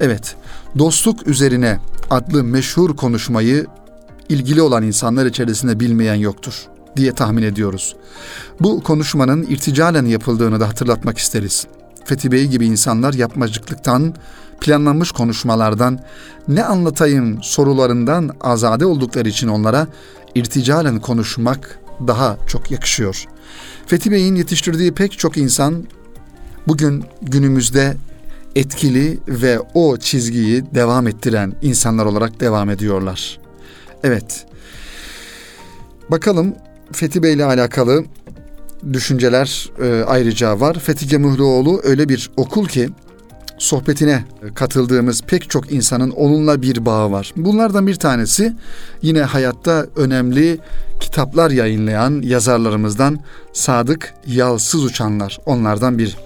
Evet, 0.00 0.36
dostluk 0.78 1.26
üzerine 1.26 1.78
adlı 2.10 2.44
meşhur 2.44 2.96
konuşmayı 2.96 3.66
ilgili 4.28 4.62
olan 4.62 4.82
insanlar 4.82 5.26
içerisinde 5.26 5.80
bilmeyen 5.80 6.14
yoktur 6.14 6.66
diye 6.96 7.12
tahmin 7.12 7.42
ediyoruz. 7.42 7.96
Bu 8.60 8.82
konuşmanın 8.82 9.42
irticalen 9.42 10.06
yapıldığını 10.06 10.60
da 10.60 10.68
hatırlatmak 10.68 11.18
isteriz. 11.18 11.66
Fethi 12.04 12.32
Bey 12.32 12.46
gibi 12.46 12.66
insanlar 12.66 13.14
yapmacıklıktan, 13.14 14.14
planlanmış 14.60 15.12
konuşmalardan, 15.12 16.00
ne 16.48 16.64
anlatayım 16.64 17.42
sorularından 17.42 18.30
azade 18.40 18.86
oldukları 18.86 19.28
için 19.28 19.48
onlara 19.48 19.86
irticalen 20.34 21.00
konuşmak 21.00 21.78
daha 22.06 22.36
çok 22.46 22.70
yakışıyor. 22.70 23.24
Fethi 23.86 24.10
Bey'in 24.10 24.34
yetiştirdiği 24.34 24.92
pek 24.92 25.18
çok 25.18 25.36
insan 25.36 25.84
bugün 26.68 27.04
günümüzde 27.22 27.96
etkili 28.54 29.18
ve 29.28 29.60
o 29.74 29.96
çizgiyi 29.96 30.64
devam 30.74 31.06
ettiren 31.06 31.52
insanlar 31.62 32.06
olarak 32.06 32.40
devam 32.40 32.70
ediyorlar. 32.70 33.38
Evet. 34.04 34.46
Bakalım 36.10 36.54
Fethi 36.92 37.22
Bey 37.22 37.34
ile 37.34 37.44
alakalı 37.44 38.04
düşünceler 38.92 39.70
e, 39.82 40.04
ayrıca 40.04 40.60
var. 40.60 40.78
Fethi 40.78 41.08
Gemuhluoğlu 41.08 41.80
öyle 41.84 42.08
bir 42.08 42.30
okul 42.36 42.68
ki 42.68 42.88
sohbetine 43.58 44.24
katıldığımız 44.54 45.22
pek 45.22 45.50
çok 45.50 45.72
insanın 45.72 46.10
onunla 46.10 46.62
bir 46.62 46.86
bağı 46.86 47.10
var. 47.10 47.32
Bunlardan 47.36 47.86
bir 47.86 47.94
tanesi 47.94 48.56
yine 49.02 49.22
hayatta 49.22 49.86
önemli 49.96 50.58
kitaplar 51.00 51.50
yayınlayan 51.50 52.22
yazarlarımızdan 52.22 53.18
Sadık 53.52 54.14
Yalsız 54.26 54.84
Uçanlar 54.84 55.38
onlardan 55.46 55.98
bir. 55.98 56.16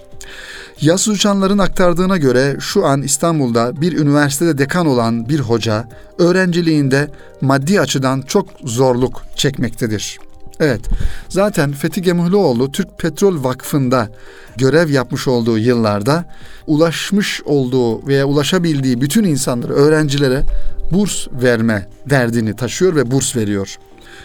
Yalsız 0.81 1.13
Uçanların 1.13 1.57
aktardığına 1.57 2.17
göre 2.17 2.57
şu 2.59 2.85
an 2.85 3.01
İstanbul'da 3.01 3.81
bir 3.81 3.97
üniversitede 3.97 4.57
dekan 4.57 4.85
olan 4.85 5.29
bir 5.29 5.39
hoca 5.39 5.89
öğrenciliğinde 6.17 7.11
maddi 7.41 7.81
açıdan 7.81 8.21
çok 8.21 8.47
zorluk 8.63 9.21
çekmektedir. 9.35 10.19
Evet, 10.61 10.81
zaten 11.29 11.71
Fethi 11.71 12.01
Gemuhluoğlu 12.01 12.71
Türk 12.71 12.99
Petrol 12.99 13.43
Vakfı'nda 13.43 14.09
görev 14.57 14.89
yapmış 14.89 15.27
olduğu 15.27 15.57
yıllarda 15.57 16.25
ulaşmış 16.67 17.41
olduğu 17.45 18.07
veya 18.07 18.25
ulaşabildiği 18.25 19.01
bütün 19.01 19.23
insanlara, 19.23 19.73
öğrencilere 19.73 20.43
burs 20.91 21.27
verme 21.31 21.89
derdini 22.09 22.55
taşıyor 22.55 22.95
ve 22.95 23.11
burs 23.11 23.35
veriyor. 23.35 23.77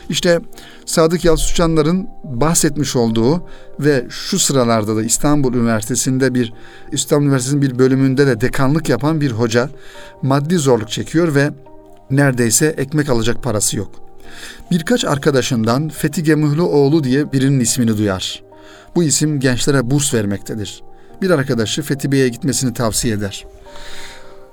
İşte 0.08 0.40
Sadık 0.86 1.24
Yalçıcanların 1.24 2.08
bahsetmiş 2.24 2.96
olduğu 2.96 3.48
ve 3.80 4.06
şu 4.10 4.38
sıralarda 4.38 4.96
da 4.96 5.02
İstanbul 5.02 5.54
Üniversitesi'nde 5.54 6.34
bir 6.34 6.52
İstanbul 6.92 7.26
Üniversitesi'nin 7.26 7.62
bir 7.62 7.78
bölümünde 7.78 8.26
de 8.26 8.40
dekanlık 8.40 8.88
yapan 8.88 9.20
bir 9.20 9.30
hoca 9.30 9.70
maddi 10.22 10.58
zorluk 10.58 10.90
çekiyor 10.90 11.34
ve 11.34 11.50
neredeyse 12.10 12.66
ekmek 12.66 13.08
alacak 13.08 13.42
parası 13.42 13.76
yok 13.76 14.05
birkaç 14.70 15.04
arkadaşından 15.04 15.88
Fethi 15.88 16.22
Gemühlüoğlu 16.22 17.04
diye 17.04 17.32
birinin 17.32 17.60
ismini 17.60 17.98
duyar. 17.98 18.42
Bu 18.94 19.02
isim 19.02 19.40
gençlere 19.40 19.90
burs 19.90 20.14
vermektedir. 20.14 20.82
Bir 21.22 21.30
arkadaşı 21.30 21.82
Fethi 21.82 22.12
Bey'e 22.12 22.28
gitmesini 22.28 22.74
tavsiye 22.74 23.14
eder. 23.14 23.46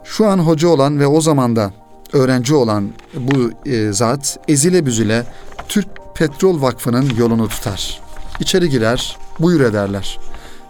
Şu 0.03 0.27
an 0.27 0.39
hoca 0.39 0.67
olan 0.67 0.99
ve 0.99 1.07
o 1.07 1.21
zaman 1.21 1.55
da 1.55 1.73
öğrenci 2.13 2.55
olan 2.55 2.89
bu 3.15 3.69
e, 3.69 3.91
zat 3.91 4.37
ezile 4.47 4.85
büzüle 4.85 5.25
Türk 5.67 5.87
Petrol 6.15 6.61
Vakfı'nın 6.61 7.09
yolunu 7.17 7.47
tutar. 7.47 8.01
İçeri 8.39 8.69
girer, 8.69 9.17
buyur 9.39 9.61
ederler. 9.61 10.19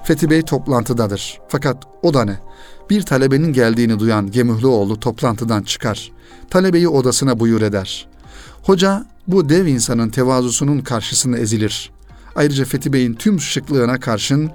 Fethi 0.04 0.30
Bey 0.30 0.42
toplantıdadır. 0.42 1.40
Fakat 1.48 1.78
o 2.02 2.14
da 2.14 2.26
ne? 2.26 2.40
Bir 2.90 3.02
talebenin 3.02 3.54
geldiğini 3.54 4.00
duyan 4.00 4.32
Gemühlüoğlu 4.32 5.00
toplantıdan 5.00 5.64
çıkar. 5.64 6.12
Talebeyi 6.50 6.88
odasına 6.88 7.40
buyur 7.40 7.62
eder. 7.62 8.08
Hoca 8.64 9.06
bu 9.28 9.50
dev 9.50 9.66
insanın 9.66 10.10
tevazusunun 10.10 10.80
karşısında 10.80 11.38
ezilir. 11.38 11.92
Ayrıca 12.36 12.66
Fethi 12.66 12.94
Bey'in 12.94 13.14
tüm 13.14 13.42
şıklığına 13.42 14.00
karşın 14.00 14.52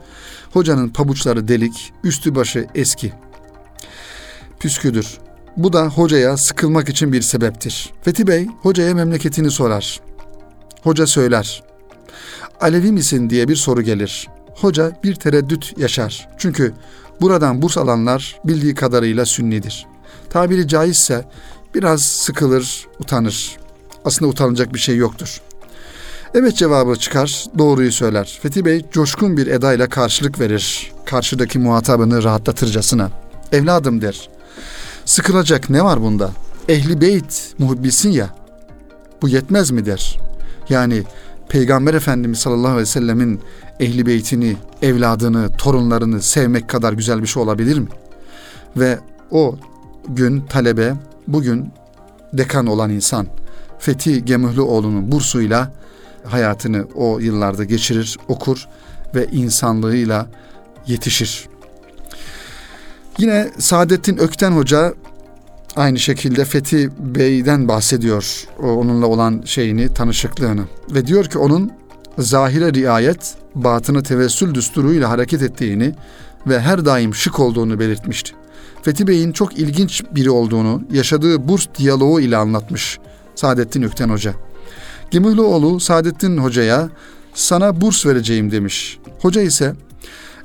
hocanın 0.53 0.89
pabuçları 0.89 1.49
delik, 1.49 1.93
üstü 2.05 2.35
başı 2.35 2.67
eski. 2.75 3.13
Püsküdür. 4.61 5.19
Bu 5.57 5.73
da 5.73 5.87
hocaya 5.87 6.37
sıkılmak 6.37 6.89
için 6.89 7.13
bir 7.13 7.23
sebeptir. 7.23 7.91
Fethi 8.03 8.27
Bey 8.27 8.47
hocaya 8.63 8.95
memleketini 8.95 9.51
sorar. 9.51 10.01
Hoca 10.83 11.07
söyler. 11.07 11.63
Alevi 12.61 12.93
misin 12.93 13.31
diye 13.31 13.49
bir 13.49 13.57
soru 13.57 13.83
gelir. 13.83 14.29
Hoca 14.55 14.93
bir 15.05 15.15
tereddüt 15.15 15.79
yaşar. 15.79 16.29
Çünkü 16.39 16.75
buradan 17.21 17.63
burs 17.63 17.79
alanlar 17.79 18.41
bildiği 18.45 18.75
kadarıyla 18.75 19.27
sünnidir. 19.27 19.87
tabiri 20.31 20.69
caizse 20.69 21.25
biraz 21.75 22.03
sıkılır, 22.03 22.87
utanır. 23.01 23.59
Aslında 24.05 24.31
utanacak 24.31 24.75
bir 24.75 24.79
şey 24.79 24.97
yoktur. 24.97 25.41
Evet 26.35 26.57
cevabı 26.57 26.97
çıkar, 26.97 27.45
doğruyu 27.59 27.93
söyler. 27.93 28.39
Fethi 28.43 28.65
Bey 28.65 28.87
coşkun 28.93 29.37
bir 29.37 29.47
edayla 29.47 29.89
karşılık 29.89 30.41
verir. 30.41 30.93
Karşıdaki 31.05 31.59
muhatabını 31.59 32.23
rahatlatırcasına. 32.23 33.11
Evladım 33.53 34.03
der. 34.03 34.29
Sıkılacak 35.05 35.71
ne 35.71 35.85
var 35.85 36.03
bunda? 36.03 36.31
Ehli 36.69 37.01
beyt 37.01 37.55
muhibbisin 37.59 38.11
ya. 38.11 38.31
Bu 39.23 39.29
yetmez 39.29 39.71
mi 39.71 39.87
der. 39.87 40.19
Yani 40.69 41.03
Peygamber 41.49 41.95
Efendimiz 41.95 42.39
sallallahu 42.39 42.67
aleyhi 42.67 42.81
ve 42.81 42.87
sellemin 42.87 43.41
ehli 43.81 44.07
beytini, 44.07 44.57
evladını, 44.83 45.49
torunlarını 45.59 46.23
sevmek 46.23 46.69
kadar 46.69 46.93
güzel 46.93 47.23
bir 47.23 47.27
şey 47.27 47.43
olabilir 47.43 47.79
mi? 47.79 47.89
Ve 48.77 48.99
o 49.31 49.57
gün 50.09 50.41
talebe, 50.41 50.95
bugün 51.27 51.73
dekan 52.33 52.67
olan 52.67 52.91
insan 52.91 53.27
Fethi 53.79 54.25
Gemühlüoğlu'nun 54.25 55.13
bursuyla 55.13 55.73
hayatını 56.25 56.87
o 56.95 57.19
yıllarda 57.19 57.65
geçirir, 57.65 58.19
okur 58.29 58.69
ve 59.15 59.27
insanlığıyla 59.27 60.27
yetişir. 60.87 61.49
Yine 63.19 63.51
Saadettin 63.59 64.17
Ökten 64.17 64.53
Hoca 64.53 64.95
aynı 65.77 65.99
şekilde 65.99 66.45
Fethi 66.45 66.91
Bey'den 66.99 67.69
bahsediyor. 67.69 68.45
Onunla 68.63 69.07
olan 69.07 69.43
şeyini, 69.45 69.95
tanışıklığını. 69.95 70.65
Ve 70.91 71.07
diyor 71.07 71.25
ki 71.25 71.39
onun 71.39 71.73
zahire 72.19 72.75
riayet, 72.75 73.35
batını 73.55 74.03
tevessül 74.03 74.55
düsturuyla 74.55 75.11
hareket 75.11 75.43
ettiğini 75.43 75.95
ve 76.47 76.61
her 76.61 76.85
daim 76.85 77.15
şık 77.15 77.41
olduğunu 77.41 77.81
belirtmişti. 77.81 78.33
Fethi 78.83 79.07
Bey'in 79.07 79.33
çok 79.33 79.59
ilginç 79.59 80.03
biri 80.15 80.31
olduğunu 80.31 80.83
yaşadığı 80.93 81.49
burs 81.49 81.67
diyaloğu 81.79 82.21
ile 82.21 82.37
anlatmış 82.37 82.99
Saadettin 83.39 83.83
Ökten 83.83 84.09
Hoca. 84.09 84.35
Gümühlüoğlu 85.11 85.81
Saadettin 85.81 86.39
Hoca'ya 86.39 86.91
sana 87.35 87.81
burs 87.81 88.07
vereceğim 88.07 88.51
demiş. 88.51 88.99
Hoca 89.19 89.41
ise 89.43 89.75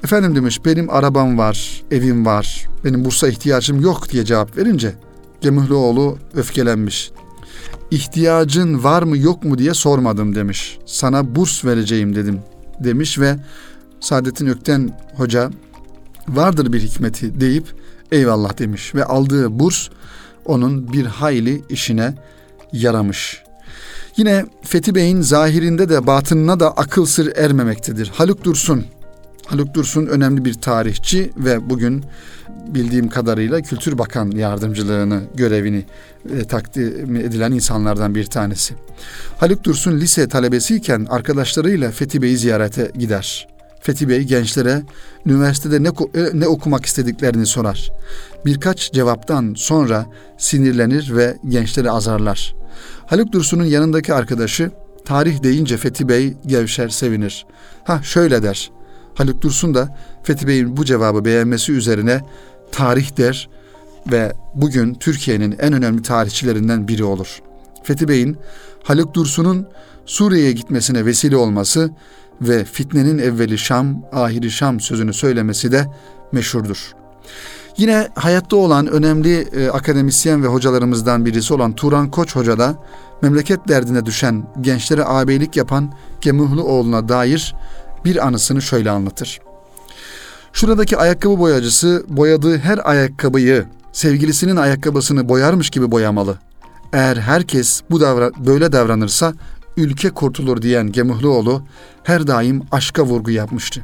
efendim 0.03 0.35
demiş 0.35 0.65
benim 0.65 0.89
arabam 0.89 1.37
var, 1.37 1.83
evim 1.91 2.25
var, 2.25 2.67
benim 2.83 3.05
bursa 3.05 3.27
ihtiyacım 3.27 3.81
yok 3.81 4.09
diye 4.09 4.25
cevap 4.25 4.57
verince 4.57 4.93
Gemühlüoğlu 5.41 6.17
öfkelenmiş. 6.33 7.11
İhtiyacın 7.91 8.83
var 8.83 9.03
mı 9.03 9.17
yok 9.17 9.43
mu 9.43 9.57
diye 9.57 9.73
sormadım 9.73 10.35
demiş. 10.35 10.77
Sana 10.85 11.35
burs 11.35 11.65
vereceğim 11.65 12.15
dedim 12.15 12.39
demiş 12.79 13.19
ve 13.19 13.35
Saadettin 13.99 14.47
Ökten 14.47 14.99
Hoca 15.15 15.51
vardır 16.27 16.73
bir 16.73 16.81
hikmeti 16.81 17.41
deyip 17.41 17.65
eyvallah 18.11 18.57
demiş 18.57 18.95
ve 18.95 19.05
aldığı 19.05 19.59
burs 19.59 19.89
onun 20.45 20.93
bir 20.93 21.05
hayli 21.05 21.63
işine 21.69 22.15
yaramış. 22.73 23.43
Yine 24.17 24.45
Fethi 24.61 24.95
Bey'in 24.95 25.21
zahirinde 25.21 25.89
de 25.89 26.07
batınına 26.07 26.59
da 26.59 26.71
akıl 26.71 27.05
sır 27.05 27.35
ermemektedir. 27.35 28.11
Haluk 28.15 28.43
Dursun, 28.43 28.85
Haluk 29.45 29.73
Dursun 29.73 30.05
önemli 30.05 30.45
bir 30.45 30.53
tarihçi 30.53 31.31
ve 31.37 31.69
bugün 31.69 32.03
bildiğim 32.67 33.09
kadarıyla 33.09 33.61
Kültür 33.61 33.97
Bakan 33.97 34.31
yardımcılığını, 34.31 35.21
görevini 35.35 35.85
e, 36.37 36.43
takdim 36.43 37.15
edilen 37.15 37.51
insanlardan 37.51 38.15
bir 38.15 38.25
tanesi. 38.25 38.73
Haluk 39.37 39.63
Dursun 39.63 39.99
lise 39.99 40.27
talebesiyken 40.27 41.07
arkadaşlarıyla 41.09 41.91
Fethi 41.91 42.21
Bey'i 42.21 42.37
ziyarete 42.37 42.91
gider. 42.99 43.47
Fethi 43.81 44.09
Bey 44.09 44.23
gençlere 44.23 44.81
üniversitede 45.25 45.83
ne, 45.83 45.87
e, 45.87 46.39
ne 46.39 46.47
okumak 46.47 46.85
istediklerini 46.85 47.45
sorar. 47.45 47.91
Birkaç 48.45 48.91
cevaptan 48.91 49.53
sonra 49.57 50.05
sinirlenir 50.37 51.15
ve 51.15 51.37
gençleri 51.47 51.91
azarlar. 51.91 52.55
Haluk 53.13 53.31
Dursun'un 53.31 53.63
yanındaki 53.63 54.13
arkadaşı 54.13 54.71
tarih 55.05 55.43
deyince 55.43 55.77
Fethi 55.77 56.09
Bey 56.09 56.33
gevşer 56.45 56.89
sevinir. 56.89 57.45
Ha 57.83 57.99
şöyle 58.03 58.43
der. 58.43 58.71
Haluk 59.15 59.41
Dursun 59.41 59.73
da 59.73 59.97
Fethi 60.23 60.47
Bey'in 60.47 60.77
bu 60.77 60.85
cevabı 60.85 61.25
beğenmesi 61.25 61.71
üzerine 61.71 62.21
tarih 62.71 63.17
der 63.17 63.49
ve 64.11 64.33
bugün 64.55 64.93
Türkiye'nin 64.93 65.55
en 65.59 65.73
önemli 65.73 66.01
tarihçilerinden 66.01 66.87
biri 66.87 67.03
olur. 67.03 67.41
Fethi 67.83 68.07
Bey'in 68.07 68.37
Haluk 68.83 69.13
Dursun'un 69.13 69.67
Suriye'ye 70.05 70.51
gitmesine 70.51 71.05
vesile 71.05 71.37
olması 71.37 71.91
ve 72.41 72.65
fitnenin 72.65 73.17
evveli 73.17 73.57
Şam, 73.57 74.05
ahiri 74.11 74.51
Şam 74.51 74.79
sözünü 74.79 75.13
söylemesi 75.13 75.71
de 75.71 75.85
meşhurdur. 76.31 76.93
Yine 77.77 78.07
hayatta 78.15 78.55
olan 78.55 78.87
önemli 78.87 79.39
e, 79.39 79.69
akademisyen 79.69 80.43
ve 80.43 80.47
hocalarımızdan 80.47 81.25
birisi 81.25 81.53
olan 81.53 81.75
Turan 81.75 82.11
Koç 82.11 82.35
Hoca 82.35 82.59
da 82.59 82.75
memleket 83.23 83.67
derdine 83.67 84.05
düşen 84.05 84.43
gençlere 84.61 85.03
ağabeylik 85.03 85.57
yapan 85.57 85.93
oğluna 86.63 87.09
dair 87.09 87.55
bir 88.05 88.27
anısını 88.27 88.61
şöyle 88.61 88.91
anlatır. 88.91 89.39
Şuradaki 90.53 90.97
ayakkabı 90.97 91.39
boyacısı 91.39 92.05
boyadığı 92.09 92.57
her 92.57 92.89
ayakkabıyı 92.89 93.65
sevgilisinin 93.91 94.55
ayakkabısını 94.55 95.29
boyarmış 95.29 95.69
gibi 95.69 95.91
boyamalı. 95.91 96.37
Eğer 96.93 97.17
herkes 97.17 97.81
bu 97.89 98.01
davra 98.01 98.31
böyle 98.45 98.71
davranırsa 98.71 99.33
ülke 99.77 100.09
kurtulur 100.09 100.61
diyen 100.61 100.91
Gemuhluoğlu 100.91 101.63
her 102.03 102.27
daim 102.27 102.61
aşka 102.71 103.03
vurgu 103.03 103.31
yapmıştı. 103.31 103.83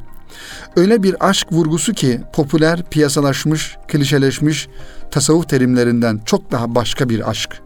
Öyle 0.76 1.02
bir 1.02 1.28
aşk 1.28 1.52
vurgusu 1.52 1.92
ki 1.92 2.20
popüler, 2.32 2.82
piyasalaşmış, 2.90 3.76
klişeleşmiş 3.88 4.68
tasavvuf 5.10 5.48
terimlerinden 5.48 6.20
çok 6.26 6.52
daha 6.52 6.74
başka 6.74 7.08
bir 7.08 7.30
aşk. 7.30 7.60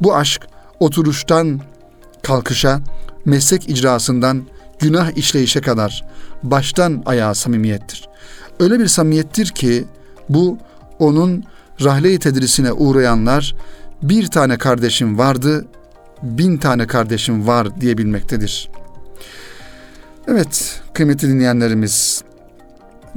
Bu 0.00 0.16
aşk 0.16 0.42
oturuştan 0.80 1.60
kalkışa, 2.22 2.80
meslek 3.24 3.68
icrasından 3.68 4.42
günah 4.78 5.16
işleyişe 5.16 5.60
kadar 5.60 6.04
baştan 6.42 7.02
ayağa 7.06 7.34
samimiyettir. 7.34 8.08
Öyle 8.60 8.78
bir 8.78 8.86
samimiyettir 8.86 9.46
ki 9.46 9.84
bu 10.28 10.58
onun 10.98 11.44
rahle-i 11.84 12.18
tedrisine 12.18 12.72
uğrayanlar 12.72 13.54
bir 14.02 14.26
tane 14.26 14.58
kardeşim 14.58 15.18
vardı, 15.18 15.66
bin 16.22 16.56
tane 16.56 16.86
kardeşim 16.86 17.46
var 17.46 17.80
diyebilmektedir. 17.80 18.70
Evet 20.28 20.80
kıymetli 20.94 21.28
dinleyenlerimiz 21.28 22.24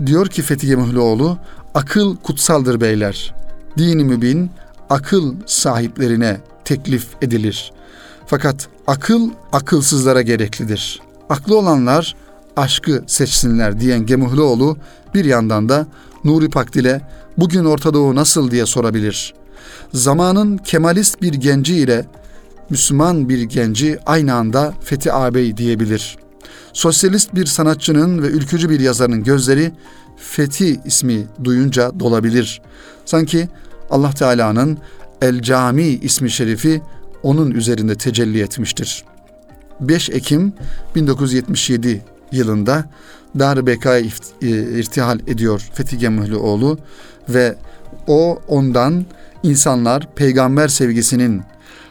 diyor 0.06 0.28
ki 0.28 0.42
Fethi 0.42 0.68
Gemihloğlu 0.68 1.38
akıl 1.74 2.16
kutsaldır 2.16 2.82
beyler. 2.82 3.34
Dini 3.78 4.04
mübin 4.04 4.52
akıl 4.90 5.36
sahiplerine 5.46 6.38
teklif 6.70 7.08
edilir. 7.22 7.72
Fakat 8.28 8.68
akıl 8.88 9.30
akılsızlara 9.52 10.22
gereklidir. 10.22 11.02
Aklı 11.30 11.58
olanlar 11.58 12.16
aşkı 12.58 13.04
seçsinler 13.08 13.80
diyen 13.80 14.06
Gemuhluoğlu 14.06 14.78
bir 15.14 15.26
yandan 15.26 15.70
da 15.70 15.88
Nuri 16.24 16.50
Pakdil'e 16.50 17.02
bugün 17.38 17.66
Orta 17.66 17.94
Doğu 17.94 18.16
nasıl 18.16 18.52
diye 18.52 18.66
sorabilir. 18.66 19.34
Zamanın 19.94 20.58
kemalist 20.58 21.22
bir 21.22 21.34
genci 21.34 21.76
ile 21.76 22.06
Müslüman 22.70 23.30
bir 23.30 23.42
genci 23.42 24.00
aynı 24.06 24.34
anda 24.34 24.74
Fethi 24.82 25.14
ağabey 25.14 25.58
diyebilir. 25.58 26.18
Sosyalist 26.74 27.36
bir 27.36 27.46
sanatçının 27.46 28.24
ve 28.24 28.28
ülkücü 28.28 28.70
bir 28.70 28.80
yazarın 28.80 29.24
gözleri 29.24 29.72
Fethi 30.18 30.80
ismi 30.86 31.28
duyunca 31.44 32.00
dolabilir. 32.00 32.62
Sanki 33.06 33.50
Allah 33.90 34.12
Teala'nın 34.12 34.78
El 35.22 35.42
Cami 35.42 35.84
ismi 35.84 36.32
şerifi 36.32 36.82
onun 37.24 37.52
üzerinde 37.52 37.96
tecelli 37.96 38.42
etmiştir. 38.42 39.06
5 39.80 40.10
Ekim 40.10 40.54
1977 40.96 42.02
yılında 42.32 42.90
Dar-ı 43.40 43.66
e, 44.42 44.48
irtihal 44.80 45.20
ediyor 45.28 45.70
Fethi 45.74 45.98
Gemühlüoğlu 45.98 46.78
ve 47.30 47.56
o 48.08 48.40
ondan 48.48 49.06
insanlar 49.44 50.16
peygamber 50.16 50.68
sevgisinin, 50.68 51.42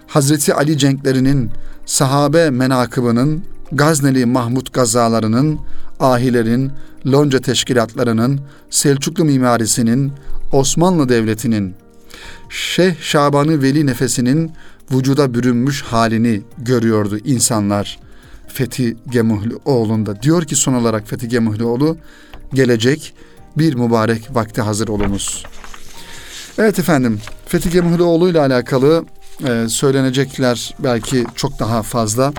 Hazreti 0.07 0.55
Ali 0.55 0.79
cenklerinin, 0.79 1.51
sahabe 1.87 2.51
menakıbının, 2.51 3.45
Gazneli 3.73 4.27
Mahmut 4.27 4.73
gazalarının, 4.73 5.59
ahilerin, 6.01 6.73
lonca 7.07 7.41
teşkilatlarının, 7.41 8.41
Selçuklu 8.71 9.25
mimarisinin, 9.25 10.13
Osmanlı 10.53 11.09
Devleti'nin, 11.09 11.75
Şeyh 12.49 12.95
Şabanı 13.01 13.63
Veli 13.63 13.87
nefesinin 13.87 14.53
vücuda 14.93 15.35
bürünmüş 15.35 15.83
halini 15.83 16.43
görüyordu 16.59 17.19
insanlar. 17.25 17.99
Fethi 18.49 18.97
Gemuhlioğlu'nda. 19.11 20.23
Diyor 20.23 20.45
ki 20.45 20.57
son 20.57 20.75
olarak 20.75 21.09
Fethi 21.09 21.29
Gemuhlioğlu 21.29 21.97
gelecek 22.55 23.15
bir 23.59 23.75
mübarek 23.75 24.29
vakti 24.35 24.63
hazır 24.63 24.89
olunuz. 24.89 25.45
Evet 26.59 26.79
efendim 26.79 27.21
Fethi 27.47 27.71
Gemuhlioğlu 27.71 28.29
ile 28.29 28.41
alakalı 28.41 29.05
e, 29.49 29.69
söylenecekler 29.69 30.75
belki 30.79 31.25
çok 31.35 31.59
daha 31.59 31.83
fazla. 31.83 32.33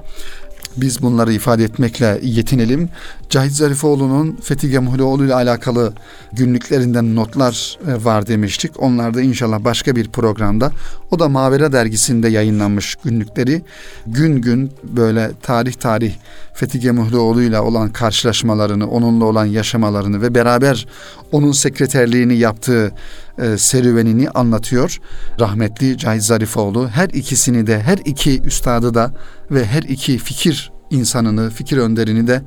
Biz 0.78 1.02
bunları 1.02 1.34
ifade 1.34 1.64
etmekle 1.64 2.20
yetinelim. 2.24 2.90
Cahit 3.30 3.52
Zarifoğlu'nun 3.52 4.38
Fethi 4.44 4.70
Gemhuloğlu 4.70 5.26
ile 5.26 5.34
alakalı 5.34 5.94
günlüklerinden 6.34 7.16
notlar 7.16 7.78
e, 7.88 8.06
var 8.06 8.28
demiştik. 8.28 8.72
Onlar 8.80 9.14
da 9.14 9.22
inşallah 9.22 9.64
başka 9.64 9.96
bir 9.96 10.10
programda. 10.10 10.72
O 11.12 11.20
da 11.20 11.30
Mavera 11.30 11.72
dergisinde 11.72 12.30
yayınlanmış 12.30 12.96
günlükleri. 12.96 13.62
Gün 14.08 14.42
gün 14.42 14.72
böyle 14.84 15.32
tarih 15.42 15.74
tarih 15.74 16.14
Fethi 16.54 16.80
Gemhuloğlu 16.80 17.42
ile 17.42 17.60
olan 17.60 17.90
karşılaşmalarını, 17.90 18.90
onunla 18.90 19.26
olan 19.26 19.46
yaşamalarını 19.46 20.22
ve 20.22 20.36
beraber 20.36 20.88
onun 21.32 21.52
sekreterliğini 21.52 22.38
yaptığı 22.38 22.92
e, 23.38 23.58
serüvenini 23.58 24.30
anlatıyor. 24.30 25.00
Rahmetli 25.40 25.98
Cahit 25.98 26.24
Zarifoğlu 26.24 26.88
her 26.88 27.10
ikisini 27.10 27.68
de 27.68 27.82
her 27.82 27.98
iki 28.06 28.42
üstadı 28.42 28.94
da 28.94 29.14
ve 29.52 29.66
her 29.66 29.84
iki 29.84 30.18
fikir 30.18 30.72
insanını, 30.90 31.50
fikir 31.50 31.78
önderini 31.78 32.28
de 32.28 32.42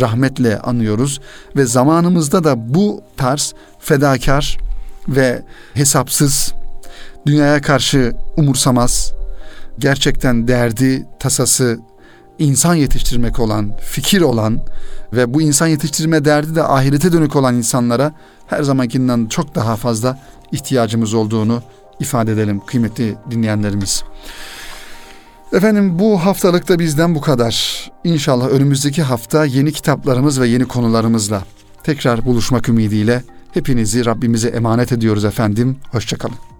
rahmetle 0.00 0.58
anıyoruz 0.58 1.20
ve 1.56 1.66
zamanımızda 1.66 2.44
da 2.44 2.74
bu 2.74 3.02
tarz 3.16 3.54
fedakar 3.78 4.58
ve 5.08 5.42
hesapsız, 5.74 6.52
dünyaya 7.26 7.62
karşı 7.62 8.12
umursamaz, 8.36 9.12
gerçekten 9.78 10.48
derdi, 10.48 11.06
tasası 11.18 11.78
insan 12.38 12.74
yetiştirmek 12.74 13.40
olan, 13.40 13.72
fikir 13.84 14.20
olan 14.20 14.60
ve 15.12 15.34
bu 15.34 15.42
insan 15.42 15.66
yetiştirme 15.66 16.24
derdi 16.24 16.54
de 16.54 16.62
ahirete 16.62 17.12
dönük 17.12 17.36
olan 17.36 17.54
insanlara 17.54 18.12
her 18.46 18.62
zamankinden 18.62 19.26
çok 19.26 19.54
daha 19.54 19.76
fazla 19.76 20.18
ihtiyacımız 20.52 21.14
olduğunu 21.14 21.62
ifade 22.00 22.32
edelim 22.32 22.60
kıymetli 22.66 23.14
dinleyenlerimiz. 23.30 24.04
Efendim 25.52 25.98
bu 25.98 26.24
haftalıkta 26.24 26.78
bizden 26.78 27.14
bu 27.14 27.20
kadar. 27.20 27.84
İnşallah 28.04 28.48
önümüzdeki 28.48 29.02
hafta 29.02 29.44
yeni 29.44 29.72
kitaplarımız 29.72 30.40
ve 30.40 30.48
yeni 30.48 30.64
konularımızla 30.64 31.44
tekrar 31.82 32.24
buluşmak 32.24 32.68
ümidiyle 32.68 33.22
hepinizi 33.54 34.06
Rabbimize 34.06 34.48
emanet 34.48 34.92
ediyoruz 34.92 35.24
efendim. 35.24 35.76
Hoşçakalın. 35.92 36.57